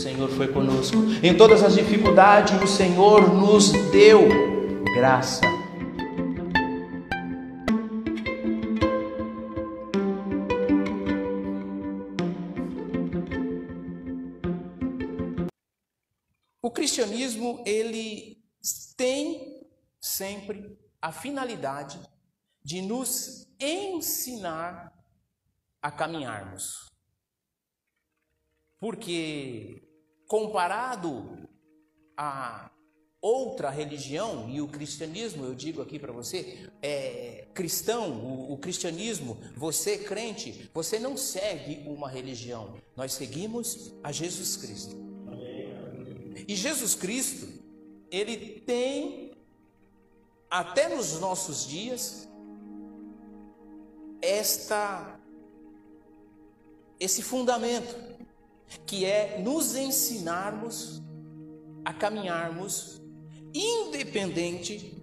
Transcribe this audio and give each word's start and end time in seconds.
Senhor 0.00 0.30
foi 0.30 0.48
conosco. 0.48 0.96
Em 1.22 1.36
todas 1.36 1.62
as 1.62 1.74
dificuldades, 1.74 2.58
o 2.62 2.66
Senhor 2.66 3.34
nos 3.34 3.70
deu 3.90 4.20
graça. 4.94 5.42
O 16.62 16.70
cristianismo, 16.70 17.62
ele 17.66 18.42
tem 18.96 19.66
sempre 20.00 20.78
a 21.02 21.12
finalidade 21.12 22.00
de 22.64 22.80
nos 22.80 23.46
ensinar 23.60 24.94
a 25.82 25.90
caminharmos. 25.90 26.88
Porque, 28.78 29.89
comparado 30.30 31.28
a 32.16 32.70
outra 33.20 33.68
religião, 33.68 34.48
e 34.48 34.60
o 34.60 34.68
cristianismo, 34.68 35.44
eu 35.44 35.56
digo 35.56 35.82
aqui 35.82 35.98
para 35.98 36.12
você, 36.12 36.70
é 36.80 37.48
cristão, 37.52 38.12
o, 38.12 38.52
o, 38.52 38.56
cristianismo, 38.56 39.36
você 39.56 39.98
crente, 39.98 40.70
você 40.72 41.00
não 41.00 41.16
segue 41.16 41.82
uma 41.84 42.08
religião, 42.08 42.76
nós 42.96 43.12
seguimos 43.12 43.92
a 44.04 44.12
Jesus 44.12 44.56
Cristo. 44.56 44.96
E 46.46 46.54
Jesus 46.54 46.94
Cristo, 46.94 47.48
ele 48.08 48.60
tem, 48.60 49.32
até 50.48 50.88
nos 50.94 51.18
nossos 51.18 51.66
dias, 51.66 52.28
esta, 54.22 55.18
esse 57.00 57.20
fundamento 57.20 58.09
que 58.86 59.04
é 59.04 59.40
nos 59.40 59.74
ensinarmos 59.74 61.02
a 61.84 61.92
caminharmos 61.92 63.00
independente 63.54 65.02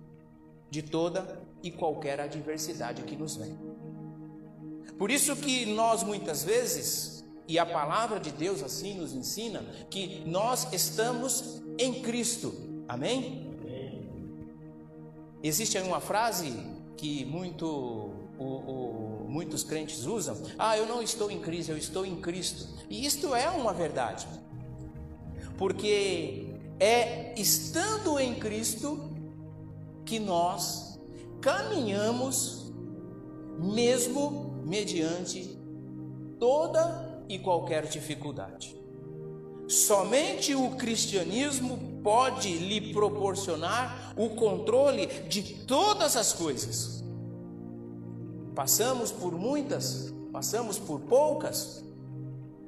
de 0.69 0.81
toda 0.81 1.41
e 1.63 1.71
qualquer 1.71 2.19
adversidade 2.19 3.03
que 3.03 3.15
nos 3.15 3.35
vem. 3.35 3.57
Por 4.97 5.11
isso 5.11 5.35
que 5.35 5.65
nós 5.65 6.03
muitas 6.03 6.43
vezes, 6.43 7.25
e 7.47 7.59
a 7.59 7.65
palavra 7.65 8.19
de 8.19 8.31
Deus 8.31 8.63
assim 8.63 8.97
nos 8.97 9.13
ensina, 9.13 9.61
que 9.89 10.23
nós 10.25 10.71
estamos 10.73 11.61
em 11.77 12.01
Cristo. 12.01 12.83
Amém? 12.87 13.53
Amém. 13.61 14.37
Existe 15.43 15.77
aí 15.77 15.83
uma 15.87 15.99
frase 15.99 16.51
que 16.95 17.25
muito 17.25 17.65
o, 18.39 18.43
o 18.43 19.16
muitos 19.37 19.63
crentes 19.63 20.03
usam: 20.05 20.35
ah, 20.57 20.75
eu 20.75 20.87
não 20.87 20.99
estou 20.99 21.29
em 21.29 21.39
crise, 21.39 21.71
eu 21.71 21.77
estou 21.77 22.03
em 22.03 22.15
Cristo. 22.15 22.67
E 22.89 23.05
isto 23.05 23.35
é 23.35 23.47
uma 23.51 23.71
verdade, 23.71 24.27
porque 25.57 26.55
é 26.79 27.39
estando 27.39 28.19
em 28.19 28.33
Cristo 28.33 29.11
que 30.03 30.17
nós 30.17 30.99
caminhamos, 31.39 32.73
mesmo 33.59 34.63
mediante 34.65 35.55
toda 36.39 37.23
e 37.29 37.37
qualquer 37.37 37.85
dificuldade. 37.85 38.75
Somente 39.67 40.55
o 40.55 40.71
cristianismo 40.71 42.01
pode 42.01 42.57
lhe 42.57 42.91
proporcionar 42.91 44.13
o 44.17 44.29
controle 44.29 45.05
de 45.27 45.43
todas 45.65 46.15
as 46.15 46.33
coisas. 46.33 46.96
Passamos 48.57 49.11
por 49.11 49.33
muitas, 49.33 50.11
passamos 50.31 50.79
por 50.79 50.99
poucas, 51.01 51.85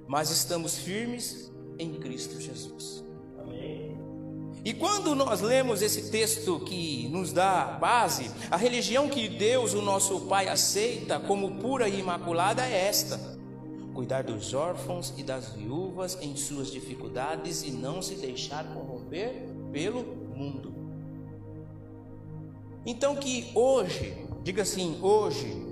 mas 0.08 0.30
estamos 0.30 0.78
firmes 0.78 1.52
em 1.80 1.96
Cristo 1.96 2.40
Jesus. 2.40 3.04
Amém. 3.40 3.98
E 4.64 4.72
quando 4.72 5.16
nós 5.16 5.42
lemos 5.42 5.82
esse 5.82 6.12
texto 6.12 6.60
que 6.60 7.08
nos 7.08 7.34
dá 7.34 7.66
base, 7.82 8.30
a 8.52 8.56
religião 8.56 9.10
que 9.10 9.28
Deus, 9.28 9.74
o 9.74 9.82
nosso 9.82 10.28
Pai, 10.28 10.48
aceita 10.48 11.20
como 11.20 11.56
pura 11.56 11.90
e 11.90 12.00
imaculada 12.00 12.64
é 12.64 12.86
esta: 12.86 13.20
cuidar 13.96 14.22
dos 14.22 14.54
órfãos 14.54 15.12
e 15.18 15.24
das 15.24 15.54
viúvas 15.54 16.20
em 16.22 16.36
suas 16.36 16.70
dificuldades 16.70 17.64
e 17.64 17.72
não 17.72 18.00
se 18.00 18.14
deixar 18.14 18.64
corromper 18.76 19.50
pelo 19.72 20.04
mundo. 20.36 20.72
Então, 22.86 23.16
que 23.16 23.50
hoje, 23.56 24.16
diga 24.44 24.62
assim, 24.62 25.00
hoje, 25.02 25.69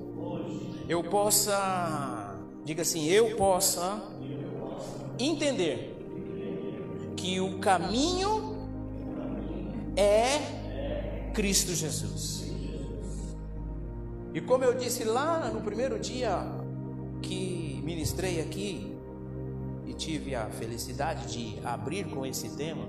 eu 0.88 1.03
possa, 1.03 2.36
diga 2.64 2.81
assim, 2.81 3.06
eu 3.08 3.36
possa 3.36 4.02
entender 5.20 5.94
que 7.16 7.42
o 7.42 7.59
caminho 7.59 8.56
é 9.96 11.31
Cristo 11.34 11.74
Jesus. 11.74 12.46
E 14.34 14.40
como 14.42 14.64
eu 14.64 14.76
disse 14.76 15.03
lá 15.03 15.50
no 15.52 15.62
primeiro 15.62 16.00
dia 16.00 16.40
que 17.22 17.81
ministrei 17.84 18.40
aqui 18.40 18.96
e 19.86 19.94
tive 19.94 20.36
a 20.36 20.46
felicidade 20.47 21.34
de 21.34 21.59
abrir 21.66 22.06
com 22.06 22.26
esse 22.26 22.50
tema, 22.50 22.88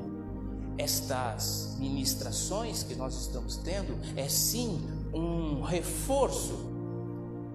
estas 0.76 1.76
ministrações 1.78 2.84
que 2.84 2.94
nós 2.94 3.14
estamos 3.20 3.56
tendo 3.56 3.98
é 4.14 4.28
sim 4.28 4.80
um 5.12 5.62
reforço 5.62 6.77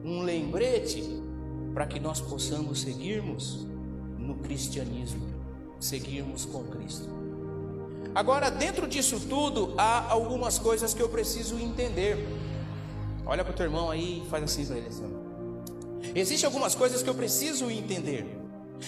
um 0.04 0.22
lembrete 0.22 1.04
para 1.74 1.86
que 1.86 2.00
nós 2.00 2.20
possamos 2.20 2.82
seguirmos 2.82 3.66
no 4.18 4.36
cristianismo, 4.36 5.22
seguirmos 5.80 6.46
com 6.46 6.64
Cristo. 6.66 7.10
Agora, 8.14 8.52
dentro 8.52 8.88
disso 8.88 9.20
tudo, 9.28 9.74
há 9.78 10.12
algumas 10.12 10.60
coisas 10.60 10.94
que 10.94 11.02
eu 11.02 11.10
preciso 11.10 11.58
entender. 11.58 12.18
Olha 13.26 13.44
para 13.44 13.54
o 13.54 13.56
teu 13.56 13.66
irmão 13.66 13.90
aí 13.90 14.22
e 14.24 14.30
faz 14.30 14.44
assim 14.44 14.66
para 14.66 14.78
ele. 14.78 14.88
Assim. 14.88 15.12
Existem 16.14 16.46
algumas 16.46 16.76
coisas 16.76 17.02
que 17.02 17.10
eu 17.10 17.16
preciso 17.16 17.72
entender. 17.72 18.40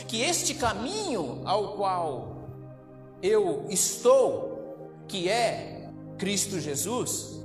Que 0.07 0.21
este 0.21 0.53
caminho 0.55 1.41
ao 1.45 1.75
qual 1.75 2.49
eu 3.21 3.65
estou, 3.69 4.91
que 5.07 5.29
é 5.29 5.89
Cristo 6.17 6.59
Jesus, 6.59 7.44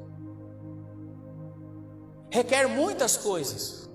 requer 2.31 2.69
muitas 2.69 3.17
coisas. 3.17 3.89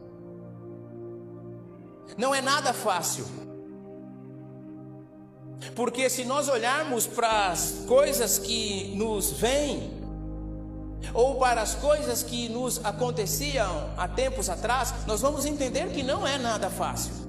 Não 2.17 2.33
é 2.33 2.41
nada 2.41 2.73
fácil. 2.73 3.25
Porque 5.73 6.09
se 6.09 6.23
nós 6.23 6.47
olharmos 6.47 7.07
para 7.07 7.47
as 7.47 7.83
coisas 7.87 8.37
que 8.37 8.93
nos 8.95 9.31
vêm, 9.31 9.91
ou 11.13 11.35
para 11.35 11.61
as 11.61 11.75
coisas 11.75 12.23
que 12.23 12.49
nos 12.49 12.83
aconteciam 12.83 13.89
há 13.97 14.07
tempos 14.07 14.49
atrás, 14.49 14.93
nós 15.05 15.21
vamos 15.21 15.45
entender 15.45 15.91
que 15.91 16.03
não 16.03 16.25
é 16.25 16.37
nada 16.37 16.69
fácil. 16.69 17.24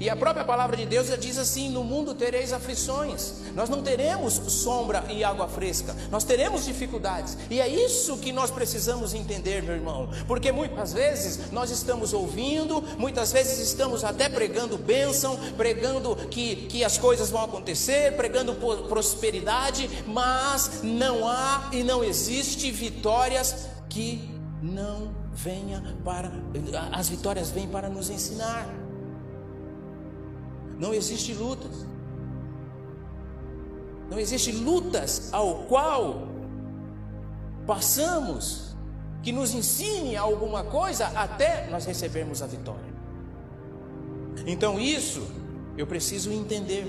E 0.00 0.08
a 0.08 0.16
própria 0.16 0.44
palavra 0.44 0.76
de 0.76 0.86
Deus 0.86 1.08
diz 1.20 1.38
assim: 1.38 1.70
No 1.70 1.82
mundo 1.84 2.14
tereis 2.14 2.52
aflições. 2.52 3.34
Nós 3.54 3.68
não 3.68 3.82
teremos 3.82 4.34
sombra 4.34 5.04
e 5.10 5.24
água 5.24 5.48
fresca, 5.48 5.94
nós 6.10 6.24
teremos 6.24 6.64
dificuldades. 6.64 7.36
E 7.50 7.60
é 7.60 7.66
isso 7.66 8.16
que 8.18 8.32
nós 8.32 8.50
precisamos 8.50 9.14
entender, 9.14 9.62
meu 9.62 9.74
irmão. 9.74 10.08
Porque 10.26 10.52
muitas 10.52 10.92
vezes 10.92 11.50
nós 11.50 11.70
estamos 11.70 12.12
ouvindo, 12.12 12.82
muitas 12.96 13.32
vezes 13.32 13.58
estamos 13.58 14.04
até 14.04 14.28
pregando 14.28 14.78
bênção, 14.78 15.36
pregando 15.56 16.14
que, 16.30 16.56
que 16.68 16.84
as 16.84 16.96
coisas 16.96 17.30
vão 17.30 17.44
acontecer, 17.44 18.16
pregando 18.16 18.54
prosperidade, 18.88 19.88
mas 20.06 20.82
não 20.82 21.26
há 21.26 21.70
e 21.72 21.82
não 21.82 22.04
existe 22.04 22.70
vitórias 22.70 23.66
que 23.88 24.30
não 24.62 25.14
venha 25.32 25.96
para. 26.04 26.30
As 26.92 27.08
vitórias 27.08 27.50
vêm 27.50 27.66
para 27.68 27.88
nos 27.88 28.10
ensinar. 28.10 28.87
Não 30.78 30.94
existe 30.94 31.34
lutas. 31.34 31.86
Não 34.08 34.18
existe 34.18 34.52
lutas 34.52 35.32
ao 35.32 35.64
qual 35.64 36.28
passamos 37.66 38.74
que 39.22 39.32
nos 39.32 39.52
ensine 39.52 40.16
alguma 40.16 40.64
coisa 40.64 41.08
até 41.08 41.68
nós 41.68 41.84
recebermos 41.84 42.40
a 42.40 42.46
vitória. 42.46 42.94
Então 44.46 44.78
isso 44.78 45.26
eu 45.76 45.86
preciso 45.86 46.32
entender. 46.32 46.86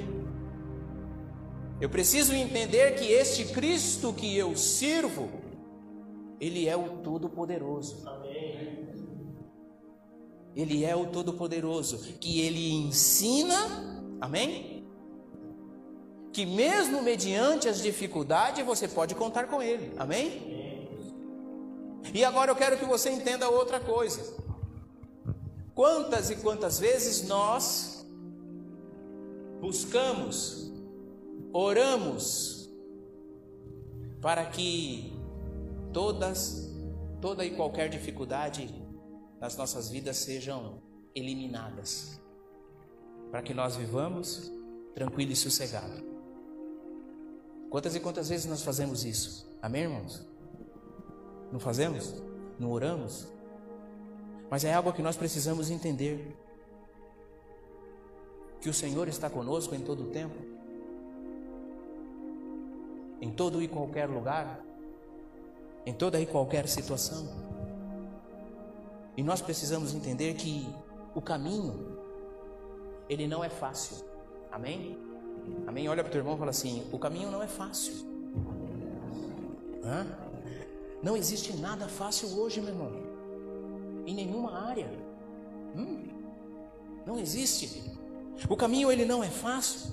Eu 1.82 1.90
preciso 1.90 2.34
entender 2.34 2.96
que 2.96 3.12
este 3.12 3.46
Cristo 3.46 4.14
que 4.14 4.38
eu 4.38 4.56
sirvo, 4.56 5.30
ele 6.40 6.68
é 6.68 6.76
o 6.76 6.98
todo-poderoso. 6.98 8.08
Amém. 8.08 8.19
Ele 10.56 10.84
é 10.84 10.96
o 10.96 11.08
Todo-Poderoso, 11.08 12.00
que 12.20 12.42
Ele 12.42 12.72
ensina, 12.72 13.56
amém? 14.20 14.88
Que 16.34 16.46
mesmo 16.46 17.02
mediante 17.02 17.68
as 17.68 17.82
dificuldades 17.82 18.66
você 18.66 18.88
pode 18.88 19.16
contar 19.16 19.48
com 19.48 19.62
Ele, 19.62 19.94
amém? 19.98 20.88
E 22.14 22.24
agora 22.24 22.52
eu 22.52 22.56
quero 22.56 22.78
que 22.78 22.86
você 22.86 23.10
entenda 23.10 23.50
outra 23.50 23.80
coisa. 23.80 24.38
Quantas 25.76 26.30
e 26.30 26.36
quantas 26.38 26.80
vezes 26.80 27.28
nós 27.28 28.06
buscamos, 29.62 30.72
oramos 31.54 32.70
para 34.22 34.46
que 34.46 35.14
todas, 35.94 36.70
toda 37.22 37.46
e 37.46 37.52
qualquer 37.56 37.90
dificuldade 37.90 38.74
nas 39.40 39.56
nossas 39.56 39.90
vidas 39.90 40.18
sejam 40.18 40.82
eliminadas, 41.16 42.20
para 43.32 43.42
que 43.42 43.54
nós 43.54 43.76
vivamos 43.76 44.52
tranquilo 44.94 45.32
e 45.32 45.36
sossegado. 45.36 46.04
Quantas 47.70 47.96
e 47.96 48.00
quantas 48.00 48.30
vezes 48.30 48.46
nós 48.48 48.64
fazemos 48.64 49.06
isso? 49.06 49.48
Amém, 49.62 49.84
irmãos? 49.84 50.28
Não 51.52 51.60
fazemos? 51.60 52.22
Não 52.58 52.72
oramos? 52.72 53.28
Mas 54.50 54.64
é 54.64 54.74
algo 54.74 54.92
que 54.92 55.02
nós 55.02 55.16
precisamos 55.16 55.70
entender. 55.70 56.36
Que 58.60 58.70
o 58.70 58.74
Senhor 58.74 59.08
está 59.08 59.30
conosco 59.30 59.74
em 59.74 59.80
todo 59.80 60.04
o 60.04 60.08
tempo, 60.08 60.36
em 63.22 63.32
todo 63.32 63.62
e 63.62 63.68
qualquer 63.70 64.10
lugar, 64.10 64.62
em 65.86 65.94
toda 65.94 66.20
e 66.20 66.26
qualquer 66.26 66.68
situação. 66.68 67.49
E 69.20 69.22
nós 69.22 69.42
precisamos 69.42 69.94
entender 69.94 70.34
que 70.36 70.74
o 71.14 71.22
caminho, 71.22 71.98
ele 73.10 73.28
não 73.28 73.44
é 73.44 73.50
fácil. 73.50 73.98
Amém? 74.50 74.98
Amém? 75.68 75.90
Olha 75.90 76.02
para 76.02 76.08
o 76.08 76.12
teu 76.14 76.22
irmão 76.22 76.36
e 76.36 76.38
fala 76.38 76.52
assim: 76.52 76.88
o 76.90 76.98
caminho 76.98 77.30
não 77.30 77.44
é 77.44 77.48
fácil. 77.48 77.96
Hã? 79.84 80.08
Não 81.04 81.18
existe 81.18 81.52
nada 81.58 81.90
fácil 81.90 82.30
hoje, 82.30 82.62
meu 82.62 82.70
irmão. 82.70 82.94
Em 84.08 84.16
nenhuma 84.16 84.58
área. 84.58 84.90
Hum? 85.76 86.08
Não 87.06 87.20
existe. 87.20 87.92
O 88.48 88.56
caminho 88.56 88.90
ele 88.90 89.04
não 89.04 89.22
é 89.22 89.30
fácil. 89.30 89.92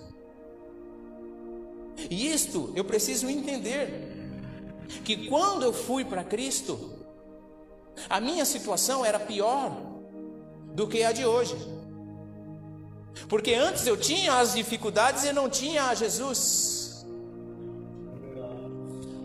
E 2.08 2.30
isto 2.30 2.72
eu 2.76 2.84
preciso 2.84 3.28
entender 3.28 4.06
que 5.04 5.26
quando 5.28 5.64
eu 5.64 5.72
fui 5.72 6.04
para 6.04 6.22
Cristo, 6.22 6.95
a 8.08 8.20
minha 8.20 8.44
situação 8.44 9.04
era 9.04 9.18
pior 9.18 9.72
do 10.74 10.86
que 10.86 11.02
a 11.02 11.12
de 11.12 11.24
hoje. 11.24 11.56
Porque 13.28 13.54
antes 13.54 13.86
eu 13.86 13.96
tinha 13.96 14.38
as 14.38 14.54
dificuldades 14.54 15.24
e 15.24 15.32
não 15.32 15.48
tinha 15.48 15.84
a 15.84 15.94
Jesus. 15.94 17.06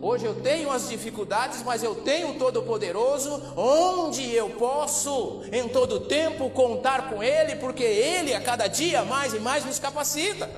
Hoje 0.00 0.24
eu 0.24 0.34
tenho 0.34 0.72
as 0.72 0.88
dificuldades, 0.88 1.62
mas 1.62 1.84
eu 1.84 1.94
tenho 1.94 2.30
o 2.30 2.34
Todo-Poderoso, 2.34 3.40
onde 3.56 4.34
eu 4.34 4.50
posso 4.50 5.42
em 5.52 5.68
todo 5.68 6.00
tempo 6.00 6.50
contar 6.50 7.08
com 7.08 7.22
Ele, 7.22 7.54
porque 7.56 7.84
Ele 7.84 8.34
a 8.34 8.40
cada 8.40 8.66
dia 8.66 9.04
mais 9.04 9.32
e 9.32 9.38
mais 9.38 9.64
nos 9.64 9.78
capacita. 9.78 10.50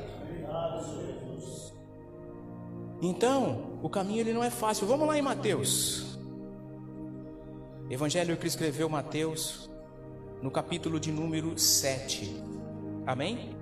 Então, 3.02 3.78
o 3.82 3.90
caminho 3.90 4.20
ele 4.20 4.32
não 4.32 4.42
é 4.42 4.48
fácil. 4.48 4.86
Vamos 4.86 5.06
lá 5.06 5.18
em 5.18 5.20
Mateus. 5.20 6.13
Evangelho 7.94 8.36
que 8.36 8.48
escreveu 8.48 8.88
Mateus, 8.88 9.70
no 10.42 10.50
capítulo 10.50 10.98
de 10.98 11.12
número 11.12 11.56
7. 11.56 12.42
Amém? 13.06 13.56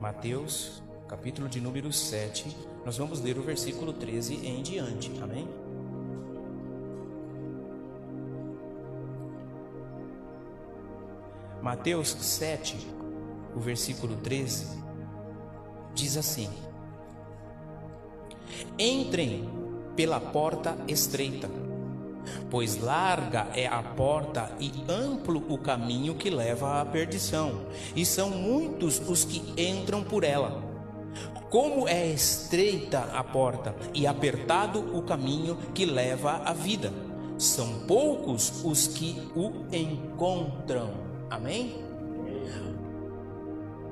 Mateus, 0.00 0.82
capítulo 1.06 1.48
de 1.48 1.60
número 1.60 1.92
7 1.92 2.74
nós 2.84 2.98
vamos 2.98 3.20
ler 3.20 3.36
o 3.38 3.42
versículo 3.42 3.92
13 3.92 4.46
em 4.46 4.62
diante. 4.62 5.12
Amém? 5.20 5.48
Mateus 11.62 12.10
7, 12.10 12.76
o 13.56 13.60
versículo 13.60 14.16
13, 14.16 14.82
diz 15.94 16.16
assim: 16.16 16.48
Entrem 18.76 19.48
pela 19.96 20.20
porta 20.20 20.76
estreita, 20.86 21.48
pois 22.50 22.80
larga 22.80 23.48
é 23.54 23.66
a 23.66 23.82
porta 23.82 24.50
e 24.60 24.72
amplo 24.88 25.44
o 25.48 25.58
caminho 25.58 26.14
que 26.14 26.30
leva 26.30 26.80
à 26.80 26.84
perdição, 26.84 27.66
e 27.94 28.04
são 28.04 28.30
muitos 28.30 29.00
os 29.08 29.24
que 29.24 29.42
entram 29.60 30.02
por 30.02 30.24
ela. 30.24 30.62
Como 31.50 31.88
é 31.88 32.06
estreita 32.08 33.00
a 33.14 33.22
porta 33.22 33.74
e 33.94 34.06
apertado 34.06 34.80
o 34.96 35.02
caminho 35.02 35.56
que 35.72 35.84
leva 35.84 36.42
à 36.44 36.52
vida, 36.52 36.92
são 37.38 37.86
poucos 37.86 38.64
os 38.64 38.88
que 38.88 39.30
o 39.34 39.52
encontram. 39.72 40.90
Amém? 41.30 41.84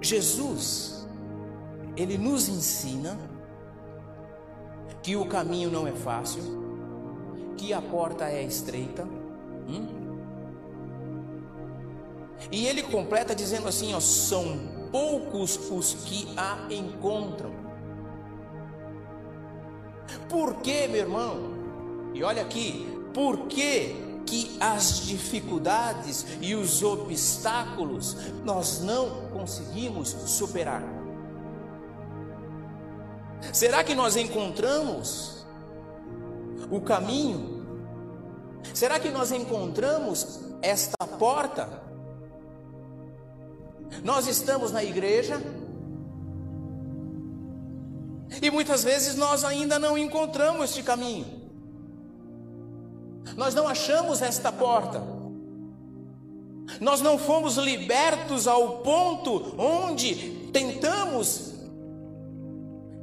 Jesus, 0.01 1.07
ele 1.97 2.19
nos 2.19 2.49
ensina 2.49 3.19
que 5.03 5.17
o 5.17 5.27
caminho 5.27 5.71
não 5.71 5.87
é 5.87 5.93
fácil, 5.93 6.64
que 7.57 7.73
a 7.73 7.81
porta 7.81 8.29
é 8.29 8.43
estreita. 8.43 9.05
Hum? 9.69 10.05
E 12.51 12.67
ele 12.67 12.83
completa 12.83 13.35
dizendo 13.35 13.69
assim: 13.69 13.95
ó, 13.95 14.01
são 14.01 14.59
poucos 14.91 15.59
os 15.71 15.95
que 16.05 16.29
a 16.37 16.59
encontram. 16.71 17.53
Por 20.29 20.57
que, 20.57 20.87
meu 20.89 21.01
irmão? 21.01 21.55
E 22.13 22.23
olha 22.23 22.43
aqui, 22.43 22.87
por 23.13 23.47
que 23.47 23.97
que 24.27 24.57
as 24.59 25.01
dificuldades 25.01 26.27
e 26.41 26.55
os 26.55 26.83
obstáculos 26.83 28.17
nós 28.45 28.81
não 28.81 29.29
conseguimos 29.33 30.09
superar? 30.09 30.83
Será 33.53 33.85
que 33.85 33.95
nós 33.95 34.17
encontramos 34.17 35.44
o 36.77 36.81
caminho? 36.81 37.65
Será 38.73 38.99
que 38.99 39.11
nós 39.11 39.31
encontramos 39.31 40.41
esta 40.63 41.07
porta? 41.07 41.69
Nós 44.03 44.27
estamos 44.27 44.73
na 44.73 44.83
igreja 44.83 45.41
e 48.43 48.51
muitas 48.51 48.83
vezes 48.83 49.15
nós 49.15 49.45
ainda 49.45 49.79
não 49.79 49.97
encontramos 49.97 50.71
este 50.71 50.83
caminho. 50.83 51.45
Nós 53.37 53.55
não 53.55 53.69
achamos 53.69 54.21
esta 54.23 54.51
porta. 54.51 55.03
Nós 56.81 57.01
não 57.01 57.19
fomos 57.19 57.57
libertos 57.57 58.49
ao 58.49 58.79
ponto 58.79 59.55
onde 59.61 60.51
tentamos 60.53 61.55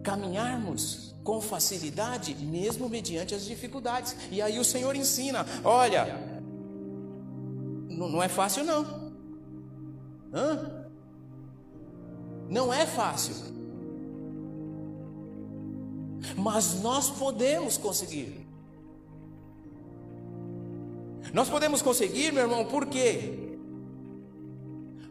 caminharmos 0.03 1.00
com 1.23 1.39
facilidade, 1.41 2.35
mesmo 2.35 2.89
mediante 2.89 3.35
as 3.35 3.45
dificuldades. 3.45 4.15
E 4.31 4.41
aí 4.41 4.59
o 4.59 4.63
Senhor 4.63 4.95
ensina: 4.95 5.45
olha, 5.63 6.19
não 7.87 8.21
é 8.21 8.27
fácil 8.27 8.63
não. 8.63 9.11
Hã? 10.33 10.87
Não 12.49 12.73
é 12.73 12.85
fácil. 12.85 13.35
Mas 16.37 16.81
nós 16.81 17.09
podemos 17.09 17.77
conseguir. 17.77 18.45
Nós 21.33 21.49
podemos 21.49 21.81
conseguir, 21.81 22.31
meu 22.33 22.43
irmão, 22.43 22.65
por 22.65 22.85
quê? 22.87 23.57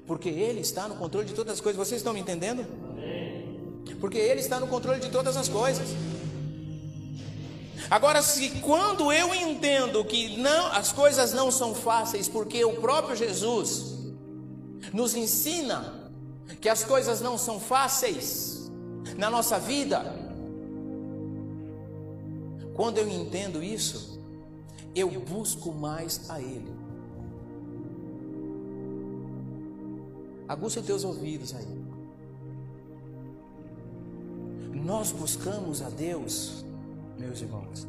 Porque 0.06 0.28
Ele 0.28 0.60
está 0.60 0.88
no 0.88 0.96
controle 0.96 1.26
de 1.26 1.34
todas 1.34 1.54
as 1.54 1.60
coisas. 1.60 1.78
Vocês 1.78 2.00
estão 2.00 2.12
me 2.12 2.20
entendendo? 2.20 2.66
Porque 4.00 4.19
Ele 4.19 4.40
está 4.40 4.59
no 4.59 4.66
controle 4.66 4.99
de 4.99 5.11
todas 5.11 5.37
as 5.37 5.49
coisas. 5.49 5.88
Agora, 7.90 8.23
se 8.23 8.50
quando 8.61 9.12
eu 9.12 9.35
entendo 9.35 10.04
que 10.04 10.37
não, 10.37 10.69
as 10.73 10.92
coisas 10.92 11.33
não 11.33 11.50
são 11.50 11.75
fáceis, 11.75 12.28
porque 12.28 12.64
o 12.64 12.75
próprio 12.75 13.16
Jesus 13.16 13.99
nos 14.92 15.14
ensina 15.14 16.11
que 16.61 16.69
as 16.69 16.85
coisas 16.85 17.21
não 17.21 17.37
são 17.37 17.59
fáceis 17.59 18.71
na 19.16 19.28
nossa 19.28 19.59
vida. 19.59 20.04
Quando 22.75 22.99
eu 22.99 23.09
entendo 23.09 23.62
isso, 23.62 24.21
eu 24.95 25.11
busco 25.21 25.73
mais 25.73 26.30
a 26.30 26.40
Ele. 26.40 26.73
Aguça 30.49 30.80
os 30.80 30.87
teus 30.87 31.04
ouvidos 31.04 31.54
aí. 31.54 31.89
Nós 34.84 35.12
buscamos 35.12 35.82
a 35.82 35.90
Deus, 35.90 36.64
meus 37.18 37.40
irmãos, 37.42 37.87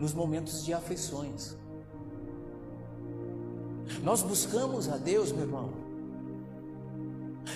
nos 0.00 0.12
momentos 0.12 0.64
de 0.64 0.74
aflições. 0.74 1.56
Nós 4.02 4.22
buscamos 4.22 4.88
a 4.88 4.96
Deus, 4.96 5.30
meu 5.30 5.42
irmão, 5.42 5.70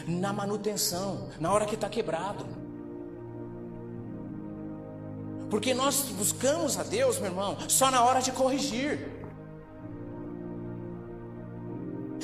na 0.06 0.32
manutenção, 0.32 1.28
na 1.40 1.52
hora 1.52 1.66
que 1.66 1.74
está 1.74 1.88
quebrado. 1.88 2.46
Porque 5.50 5.74
nós 5.74 6.02
buscamos 6.10 6.78
a 6.78 6.84
Deus, 6.84 7.18
meu 7.18 7.30
irmão, 7.30 7.56
só 7.68 7.90
na 7.90 8.04
hora 8.04 8.20
de 8.20 8.30
corrigir. 8.30 9.10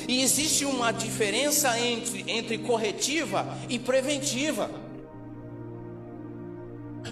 E 0.06 0.22
existe 0.22 0.64
uma 0.64 0.92
diferença 0.92 1.78
entre, 1.80 2.30
entre 2.30 2.58
corretiva 2.58 3.46
e 3.68 3.78
preventiva. 3.78 4.83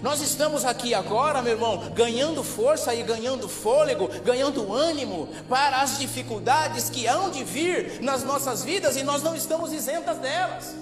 Nós 0.03 0.19
estamos 0.19 0.65
aqui 0.65 0.93
agora, 0.93 1.41
meu 1.41 1.53
irmão, 1.53 1.89
ganhando 1.95 2.43
força 2.43 2.93
e 2.93 3.01
ganhando 3.03 3.47
fôlego, 3.47 4.09
ganhando 4.25 4.73
ânimo 4.73 5.29
para 5.47 5.81
as 5.81 5.97
dificuldades 5.97 6.89
que 6.89 7.07
hão 7.07 7.29
de 7.29 7.41
vir 7.41 8.01
nas 8.01 8.21
nossas 8.21 8.65
vidas 8.65 8.97
e 8.97 9.03
nós 9.03 9.23
não 9.23 9.33
estamos 9.33 9.71
isentas 9.71 10.17
delas. 10.17 10.75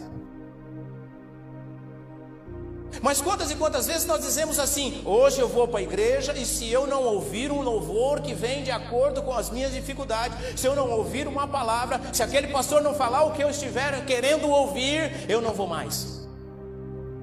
Mas 2.99 3.21
quantas 3.21 3.51
e 3.51 3.55
quantas 3.55 3.85
vezes 3.85 4.07
nós 4.07 4.25
dizemos 4.25 4.57
assim: 4.57 5.03
hoje 5.05 5.39
eu 5.39 5.47
vou 5.47 5.67
para 5.67 5.81
a 5.81 5.83
igreja 5.83 6.33
e 6.35 6.43
se 6.43 6.67
eu 6.71 6.87
não 6.87 7.03
ouvir 7.03 7.51
um 7.51 7.61
louvor 7.61 8.21
que 8.21 8.33
vem 8.33 8.63
de 8.63 8.71
acordo 8.71 9.21
com 9.21 9.33
as 9.33 9.51
minhas 9.51 9.71
dificuldades, 9.71 10.59
se 10.59 10.65
eu 10.65 10.75
não 10.75 10.89
ouvir 10.89 11.27
uma 11.27 11.47
palavra, 11.47 12.01
se 12.11 12.23
aquele 12.23 12.47
pastor 12.47 12.81
não 12.81 12.95
falar 12.95 13.21
o 13.25 13.33
que 13.33 13.43
eu 13.43 13.51
estiver 13.51 14.03
querendo 14.03 14.49
ouvir, 14.49 15.29
eu 15.29 15.39
não 15.41 15.53
vou 15.53 15.67
mais. 15.67 16.27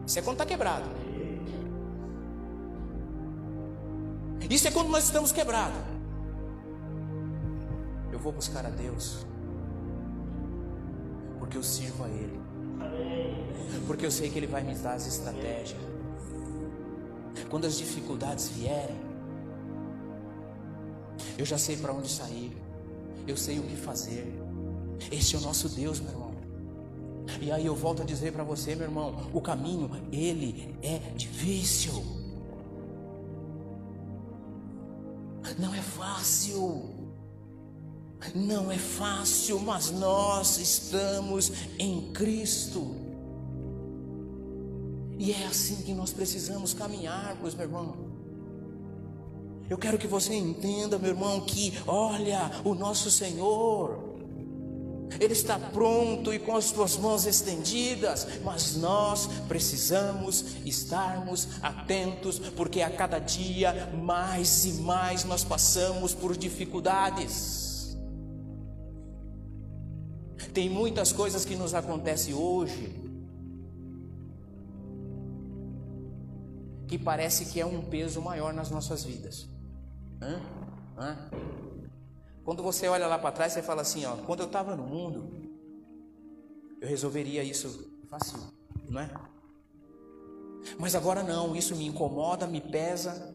Isso 0.07 0.17
é 0.17 0.23
quando 0.23 0.37
está 0.37 0.47
quebrado. 0.47 1.08
Isso 4.49 4.69
é 4.69 4.71
quando 4.71 4.89
nós 4.89 5.05
estamos 5.05 5.33
quebrados. 5.33 5.79
Eu 8.11 8.19
vou 8.19 8.33
buscar 8.33 8.65
a 8.67 8.71
Deus, 8.71 9.27
porque 11.39 11.57
eu 11.57 11.63
sirvo 11.63 12.05
a 12.05 12.09
Ele 12.09 12.39
porque 13.87 14.05
eu 14.05 14.11
sei 14.11 14.29
que 14.31 14.39
Ele 14.39 14.47
vai 14.47 14.63
me 14.63 14.75
dar 14.75 14.95
as 14.95 15.07
estratégias. 15.07 15.81
Quando 17.49 17.67
as 17.67 17.79
dificuldades 17.79 18.49
vierem, 18.49 18.97
eu 21.39 21.45
já 21.47 21.57
sei 21.57 21.77
para 21.77 21.93
onde 21.93 22.09
sair, 22.09 22.55
eu 23.27 23.37
sei 23.37 23.59
o 23.59 23.63
que 23.63 23.77
fazer. 23.77 24.39
Este 25.11 25.37
é 25.37 25.39
o 25.39 25.43
nosso 25.43 25.69
Deus, 25.71 26.01
meu 26.01 26.11
irmão. 26.11 26.35
E 27.41 27.51
aí 27.51 27.65
eu 27.65 27.75
volto 27.75 28.03
a 28.03 28.05
dizer 28.05 28.33
para 28.33 28.45
você, 28.45 28.75
meu 28.75 28.85
irmão, 28.85 29.31
o 29.33 29.41
caminho, 29.41 29.91
ele 30.13 30.77
é 30.83 30.99
difícil. 31.15 32.18
Não 35.59 35.75
é 35.75 35.83
fácil. 35.83 36.99
Não 38.35 38.71
é 38.71 38.79
fácil, 38.79 39.61
mas 39.61 39.91
nós 39.91 40.59
estamos 40.59 41.53
em 41.79 42.13
Cristo. 42.13 42.97
E 45.19 45.33
é 45.33 45.47
assim 45.47 45.83
que 45.83 45.93
nós 45.93 46.13
precisamos 46.13 46.75
caminhar, 46.75 47.37
pois, 47.41 47.55
meu 47.55 47.65
irmão. 47.65 48.09
Eu 49.69 49.77
quero 49.77 49.99
que 49.99 50.07
você 50.07 50.35
entenda, 50.35 50.99
meu 50.99 51.11
irmão, 51.11 51.43
que 51.43 51.75
olha, 51.87 52.51
o 52.65 52.75
nosso 52.75 53.11
Senhor, 53.11 54.08
Ele 55.21 55.33
está 55.33 55.59
pronto 55.59 56.33
e 56.33 56.39
com 56.39 56.57
as 56.57 56.67
suas 56.67 56.97
mãos 56.97 57.27
estendidas, 57.27 58.27
mas 58.45 58.77
nós 58.77 59.29
precisamos 59.49 60.45
estarmos 60.65 61.49
atentos, 61.63 62.39
porque 62.39 62.83
a 62.83 62.91
cada 62.91 63.19
dia 63.19 63.91
mais 64.03 64.65
e 64.65 64.75
mais 64.83 65.25
nós 65.25 65.43
passamos 65.43 66.15
por 66.15 66.37
dificuldades. 66.37 67.97
Tem 70.53 70.69
muitas 70.69 71.13
coisas 71.13 71.45
que 71.45 71.57
nos 71.57 71.75
acontecem 71.75 72.35
hoje 72.35 73.09
que 76.89 76.99
parece 76.99 77.45
que 77.47 77.61
é 77.61 77.67
um 77.67 77.83
peso 77.83 78.21
maior 78.23 78.53
nas 78.53 78.71
nossas 78.71 79.05
vidas. 79.05 79.49
Hã? 80.23 80.41
Hã? 80.97 81.31
Quando 82.49 82.63
você 82.63 82.89
olha 82.89 83.07
lá 83.07 83.19
para 83.19 83.31
trás, 83.31 83.53
você 83.53 83.61
fala 83.61 83.83
assim: 83.83 84.07
ó, 84.07 84.17
quando 84.25 84.41
eu 84.41 84.47
estava 84.47 84.75
no 84.75 84.83
mundo, 84.83 85.31
eu 86.81 86.89
resolveria 86.89 87.45
isso 87.45 87.93
fácil, 88.09 88.39
não 88.89 89.03
é? 89.03 89.11
Mas 90.79 90.95
agora 90.95 91.23
não, 91.23 91.55
isso 91.55 91.77
me 91.77 91.85
incomoda, 91.85 92.47
me 92.47 92.63
pesa. 92.63 93.35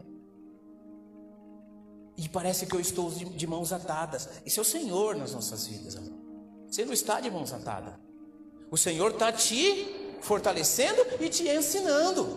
E 2.18 2.28
parece 2.28 2.66
que 2.66 2.76
eu 2.76 2.80
estou 2.80 3.12
de 3.12 3.46
mãos 3.46 3.72
atadas. 3.72 4.42
Isso 4.48 4.60
é 4.60 4.64
o 4.64 4.66
Senhor 4.66 5.16
nas 5.16 5.32
nossas 5.32 5.68
vidas. 5.68 5.96
Você 6.68 6.84
não 6.84 6.94
está 6.94 7.20
de 7.20 7.30
mãos 7.30 7.54
atadas. 7.54 7.94
O 8.72 8.78
Senhor 8.78 9.12
está 9.12 9.32
te 9.32 10.18
fortalecendo 10.22 11.00
e 11.20 11.30
te 11.30 11.48
ensinando. 11.48 12.36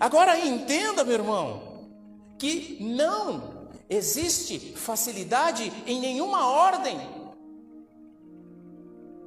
Agora 0.00 0.40
entenda, 0.40 1.04
meu 1.04 1.12
irmão, 1.12 1.90
que 2.38 2.78
não 2.82 3.57
existe 3.88 4.74
facilidade 4.76 5.72
em 5.86 6.00
nenhuma 6.00 6.46
ordem. 6.46 6.98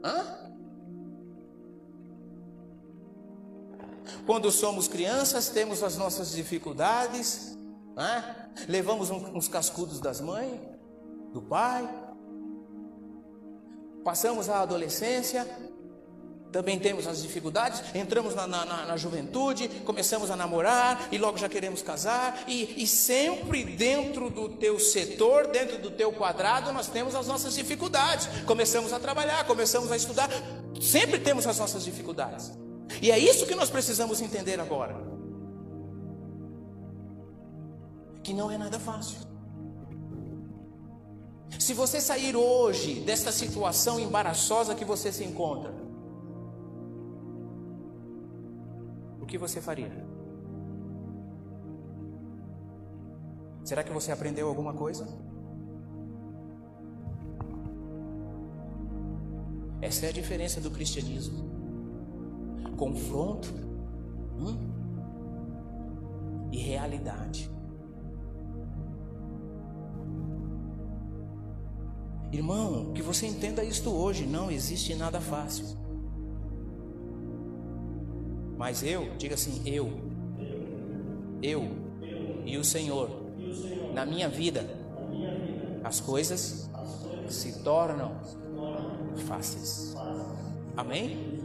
Hã? 0.03 0.41
Quando 4.25 4.51
somos 4.51 4.87
crianças, 4.87 5.49
temos 5.49 5.81
as 5.81 5.97
nossas 5.97 6.31
dificuldades, 6.31 7.57
né? 7.95 8.49
levamos 8.67 9.09
uns 9.09 9.47
cascudos 9.47 9.99
das 9.99 10.21
mães, 10.21 10.59
do 11.33 11.41
pai, 11.41 11.89
passamos 14.03 14.49
a 14.49 14.61
adolescência, 14.61 15.47
também 16.51 16.77
temos 16.77 17.07
as 17.07 17.21
dificuldades, 17.21 17.81
entramos 17.95 18.35
na, 18.35 18.45
na, 18.45 18.65
na, 18.65 18.97
juventude, 18.97 19.69
começamos 19.85 20.29
a 20.29 20.35
namorar 20.35 21.07
e 21.11 21.17
logo 21.17 21.37
já 21.37 21.47
queremos 21.47 21.81
casar, 21.81 22.43
e, 22.47 22.83
e 22.83 22.85
sempre 22.85 23.63
dentro 23.63 24.29
do 24.29 24.49
teu 24.49 24.77
setor, 24.79 25.47
dentro 25.47 25.77
do 25.77 25.89
teu 25.89 26.11
quadrado, 26.11 26.73
nós 26.73 26.87
temos 26.87 27.15
as 27.15 27.27
nossas 27.27 27.55
dificuldades. 27.55 28.27
Começamos 28.45 28.91
a 28.91 28.99
trabalhar, 28.99 29.45
começamos 29.45 29.91
a 29.91 29.95
estudar, 29.95 30.29
sempre 30.81 31.19
temos 31.19 31.47
as 31.47 31.57
nossas 31.57 31.85
dificuldades. 31.85 32.51
E 33.01 33.11
é 33.11 33.17
isso 33.17 33.45
que 33.45 33.55
nós 33.55 33.69
precisamos 33.69 34.21
entender 34.21 34.59
agora. 34.59 34.95
Que 38.21 38.33
não 38.33 38.51
é 38.51 38.57
nada 38.57 38.77
fácil. 38.77 39.17
Se 41.57 41.73
você 41.73 42.01
sair 42.01 42.35
hoje 42.35 42.95
desta 42.95 43.31
situação 43.31 43.99
embaraçosa 43.99 44.75
que 44.75 44.83
você 44.83 45.11
se 45.11 45.23
encontra, 45.23 45.80
que 49.31 49.37
você 49.37 49.61
faria? 49.61 49.89
Será 53.63 53.81
que 53.81 53.93
você 53.93 54.11
aprendeu 54.11 54.49
alguma 54.49 54.73
coisa? 54.73 55.07
Essa 59.81 60.07
é 60.07 60.09
a 60.09 60.11
diferença 60.11 60.59
do 60.59 60.69
cristianismo. 60.69 61.49
Confronto 62.75 63.47
hum, 64.37 64.57
e 66.51 66.57
realidade. 66.57 67.49
Irmão, 72.33 72.91
que 72.91 73.01
você 73.01 73.27
entenda 73.27 73.63
isto 73.63 73.91
hoje, 73.91 74.25
não 74.25 74.51
existe 74.51 74.93
nada 74.93 75.21
fácil. 75.21 75.80
Mas 78.61 78.83
eu, 78.83 79.09
diga 79.17 79.33
assim, 79.33 79.59
eu, 79.65 79.91
eu 81.41 81.67
e 82.45 82.59
o 82.59 82.63
Senhor, 82.63 83.09
na 83.91 84.05
minha 84.05 84.29
vida, 84.29 84.63
as 85.83 85.99
coisas 85.99 86.69
se 87.27 87.63
tornam 87.63 88.21
fáceis. 89.25 89.95
Amém? 90.77 91.41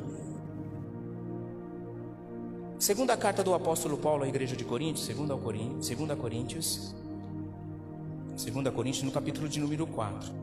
Segunda 2.79 3.17
carta 3.17 3.43
do 3.43 3.55
apóstolo 3.55 3.97
Paulo 3.97 4.23
à 4.23 4.29
igreja 4.29 4.55
de 4.55 4.67
Coríntios, 4.67 5.07
segunda 5.07 5.35
Coríntios, 5.39 5.87
segunda 5.87 6.15
Coríntios, 6.15 6.95
segunda 8.37 8.71
Coríntios 8.71 9.05
no 9.05 9.11
capítulo 9.11 9.49
de 9.49 9.59
número 9.59 9.87
4. 9.87 10.35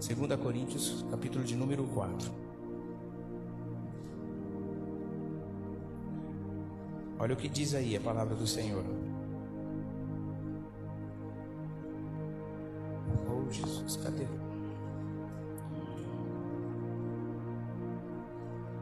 2 0.00 0.40
Coríntios, 0.40 1.04
capítulo 1.10 1.44
de 1.44 1.54
número 1.54 1.84
4. 1.84 2.32
Olha 7.18 7.34
o 7.34 7.36
que 7.36 7.50
diz 7.50 7.74
aí 7.74 7.94
a 7.94 8.00
palavra 8.00 8.34
do 8.34 8.46
Senhor. 8.46 8.82
Oh 13.28 13.52
Jesus, 13.52 13.96
cadê? 13.96 14.24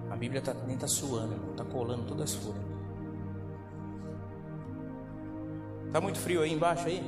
A 0.08 0.16
Bíblia 0.16 0.40
tá, 0.40 0.54
nem 0.66 0.76
está 0.76 0.86
suando, 0.86 1.34
está 1.50 1.64
colando 1.64 2.04
todas 2.04 2.32
as 2.32 2.36
folhas. 2.36 2.62
Está 5.86 6.00
muito 6.00 6.20
frio 6.20 6.42
aí 6.42 6.52
embaixo 6.52 6.86
aí? 6.86 7.02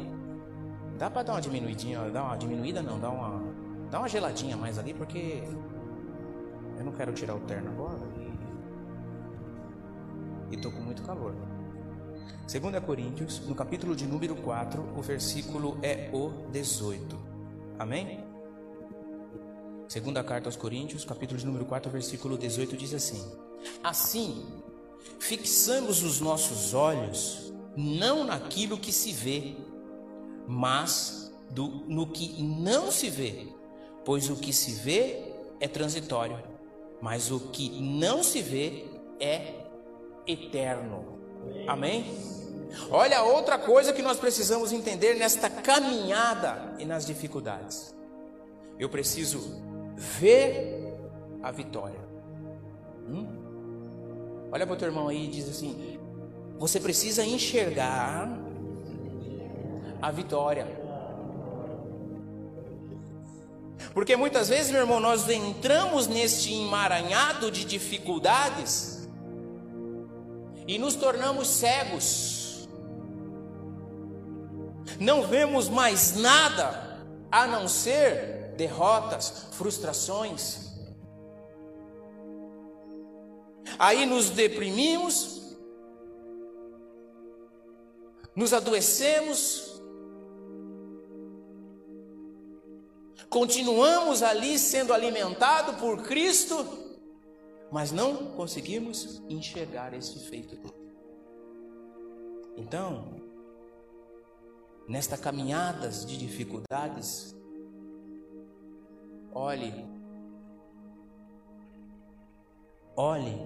Dá 0.98 1.08
para 1.08 1.22
dar 1.22 1.34
uma 1.34 1.40
diminuidinha, 1.40 2.10
dá 2.10 2.24
uma 2.24 2.36
diminuída 2.36 2.82
não, 2.82 2.98
dá 2.98 3.08
uma 3.08 3.29
Dá 3.90 3.98
uma 3.98 4.08
geladinha 4.08 4.56
mais 4.56 4.78
ali, 4.78 4.94
porque 4.94 5.42
eu 6.78 6.84
não 6.84 6.92
quero 6.92 7.12
tirar 7.12 7.34
o 7.34 7.40
terno 7.40 7.70
agora 7.70 8.00
e, 10.50 10.54
e 10.54 10.56
tô 10.56 10.70
com 10.70 10.80
muito 10.80 11.02
calor. 11.02 11.34
2 12.50 12.84
Coríntios, 12.84 13.40
no 13.46 13.54
capítulo 13.54 13.94
de 13.94 14.06
número 14.06 14.34
4, 14.36 14.82
o 14.96 15.02
versículo 15.02 15.78
é 15.82 16.08
o 16.12 16.30
18. 16.50 17.16
Amém? 17.78 18.24
Segunda 19.88 20.22
carta 20.22 20.48
aos 20.48 20.56
Coríntios, 20.56 21.04
capítulo 21.04 21.38
de 21.38 21.46
número 21.46 21.64
4, 21.64 21.90
versículo 21.90 22.38
18 22.38 22.76
diz 22.76 22.94
assim: 22.94 23.28
Assim, 23.82 24.62
fixamos 25.18 26.02
os 26.02 26.20
nossos 26.20 26.74
olhos 26.74 27.52
não 27.76 28.24
naquilo 28.24 28.78
que 28.78 28.92
se 28.92 29.12
vê, 29.12 29.56
mas 30.46 31.32
do, 31.50 31.68
no 31.88 32.06
que 32.06 32.42
não 32.42 32.90
se 32.90 33.10
vê, 33.10 33.48
pois 34.04 34.28
o 34.30 34.36
que 34.36 34.52
se 34.52 34.72
vê 34.72 35.22
é 35.60 35.68
transitório, 35.68 36.38
mas 37.00 37.30
o 37.30 37.40
que 37.40 37.68
não 37.80 38.22
se 38.22 38.42
vê 38.42 38.84
é 39.18 39.54
eterno. 40.26 41.18
Amém? 41.66 42.04
Olha 42.90 43.22
outra 43.22 43.58
coisa 43.58 43.92
que 43.92 44.02
nós 44.02 44.18
precisamos 44.18 44.72
entender 44.72 45.14
nesta 45.14 45.50
caminhada 45.50 46.74
e 46.78 46.84
nas 46.84 47.06
dificuldades. 47.06 47.94
Eu 48.78 48.88
preciso 48.88 49.40
ver 49.96 50.94
a 51.42 51.50
vitória. 51.50 52.00
Hum? 53.08 53.26
Olha 54.52 54.66
para 54.66 54.74
o 54.74 54.78
teu 54.78 54.88
irmão 54.88 55.08
aí 55.08 55.24
e 55.24 55.28
diz 55.28 55.48
assim: 55.48 55.98
você 56.58 56.78
precisa 56.78 57.24
enxergar 57.24 58.28
a 60.00 60.10
vitória. 60.10 60.79
Porque 63.92 64.16
muitas 64.16 64.48
vezes, 64.48 64.70
meu 64.70 64.80
irmão, 64.80 65.00
nós 65.00 65.28
entramos 65.28 66.06
neste 66.06 66.54
emaranhado 66.54 67.50
de 67.50 67.64
dificuldades 67.64 69.08
e 70.66 70.78
nos 70.78 70.94
tornamos 70.94 71.48
cegos 71.48 72.40
não 75.00 75.22
vemos 75.22 75.66
mais 75.68 76.14
nada 76.14 77.00
a 77.32 77.46
não 77.46 77.66
ser 77.66 78.52
derrotas, 78.56 79.46
frustrações. 79.52 80.68
Aí 83.78 84.04
nos 84.04 84.28
deprimimos, 84.28 85.56
nos 88.36 88.52
adoecemos, 88.52 89.69
continuamos 93.30 94.24
ali 94.24 94.58
sendo 94.58 94.92
alimentados 94.92 95.76
por 95.76 96.02
Cristo, 96.02 96.66
mas 97.70 97.92
não 97.92 98.32
conseguimos 98.32 99.22
enxergar 99.28 99.94
esse 99.94 100.18
feito 100.28 100.58
Então, 102.56 103.14
nesta 104.88 105.16
caminhadas 105.16 106.04
de 106.04 106.18
dificuldades, 106.18 107.34
olhe, 109.32 109.86
olhe 112.96 113.36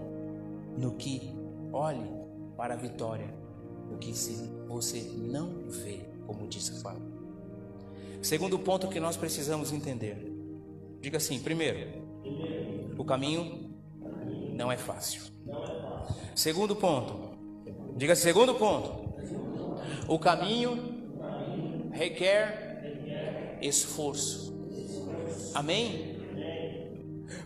no 0.79 0.97
que, 0.97 1.37
olhe 1.71 2.11
para 2.57 2.73
a 2.73 2.79
vitória, 2.79 3.33
o 3.93 3.99
que 3.99 4.15
se 4.15 4.35
você 4.67 5.03
não 5.03 5.69
vê, 5.69 6.09
como 6.27 6.49
disse 6.49 6.83
fala. 6.83 7.14
Segundo 8.25 8.59
ponto 8.59 8.89
que 8.89 8.99
nós 8.99 9.19
precisamos 9.19 9.71
entender, 9.71 10.17
diga 10.99 11.19
assim: 11.19 11.39
primeiro, 11.43 12.03
o 12.97 13.05
caminho 13.05 13.71
não 14.55 14.73
é 14.73 14.79
fácil. 14.79 15.25
Segundo 16.35 16.75
ponto, 16.75 17.37
diga 17.99 18.17
segundo 18.17 18.55
ponto, 18.55 19.15
o 20.09 20.19
caminho 20.19 21.11
requer 21.93 23.59
esforço. 23.61 24.55
Amém? 25.53 26.17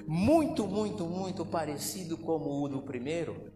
Muito, 0.07 0.64
muito, 0.64 1.07
muito 1.07 1.44
parecido 1.44 2.16
como 2.16 2.62
o 2.62 2.68
do 2.68 2.83
primeiro. 2.83 3.52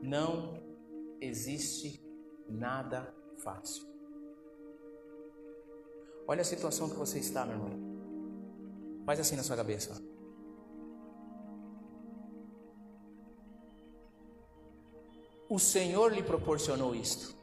Não 0.00 0.62
existe 1.20 2.00
nada 2.48 3.12
fácil. 3.42 3.95
Olha 6.28 6.40
a 6.40 6.44
situação 6.44 6.88
que 6.88 6.96
você 6.96 7.18
está, 7.18 7.44
meu 7.44 7.54
irmão. 7.54 7.70
Faz 9.04 9.20
assim 9.20 9.36
na 9.36 9.42
sua 9.42 9.56
cabeça. 9.56 10.02
O 15.48 15.58
Senhor 15.60 16.12
lhe 16.12 16.22
proporcionou 16.22 16.94
isto. 16.94 17.36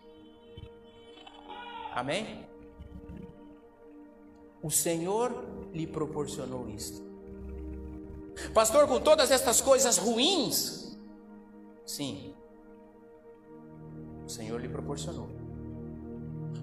Amém? 1.93 2.46
O 4.62 4.69
Senhor 4.69 5.32
lhe 5.72 5.88
proporcionou 5.88 6.67
isto. 6.69 7.02
Pastor, 8.54 8.88
com 8.88 9.00
todas 9.00 9.32
estas 9.32 9.62
coisas 9.62 9.98
ruins, 9.98 10.98
sim, 11.86 12.36
o 14.26 14.30
Senhor 14.30 14.60
lhe 14.60 14.67
proporcionou. 14.67 15.42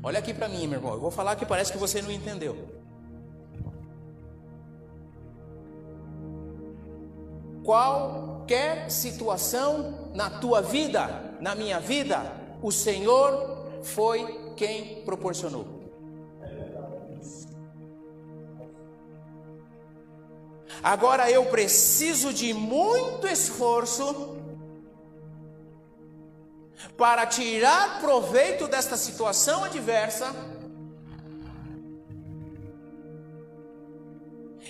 Olha 0.03 0.19
aqui 0.19 0.33
para 0.33 0.49
mim, 0.49 0.67
meu 0.67 0.79
irmão. 0.79 0.95
Eu 0.95 1.01
vou 1.01 1.11
falar 1.11 1.37
que 1.37 1.45
parece 1.45 1.71
que 1.71 1.79
você 1.79 2.01
não 2.01 2.11
entendeu. 2.11 2.57
Qualquer 7.63 8.91
situação 8.91 10.11
na 10.15 10.31
tua 10.31 10.63
vida, 10.63 11.37
na 11.41 11.55
minha 11.55 11.79
vida, 11.79 12.33
o 12.63 12.73
Senhor 12.73 13.67
foi 13.83 14.55
quem 14.57 15.03
proporcionou. 15.05 15.81
Agora 20.83 21.31
eu 21.31 21.45
preciso 21.47 22.33
de 22.33 22.55
muito 22.55 23.27
esforço 23.27 24.40
para 27.01 27.27
tirar 27.27 27.99
proveito 27.99 28.69
desta 28.69 28.95
situação 28.95 29.65
adversa 29.65 30.37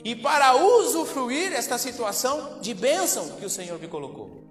e 0.04 0.14
para 0.14 0.54
usufruir 0.54 1.52
esta 1.52 1.76
situação 1.76 2.60
de 2.60 2.72
bênção 2.72 3.30
que 3.30 3.44
o 3.44 3.50
Senhor 3.50 3.80
me 3.80 3.88
colocou. 3.88 4.44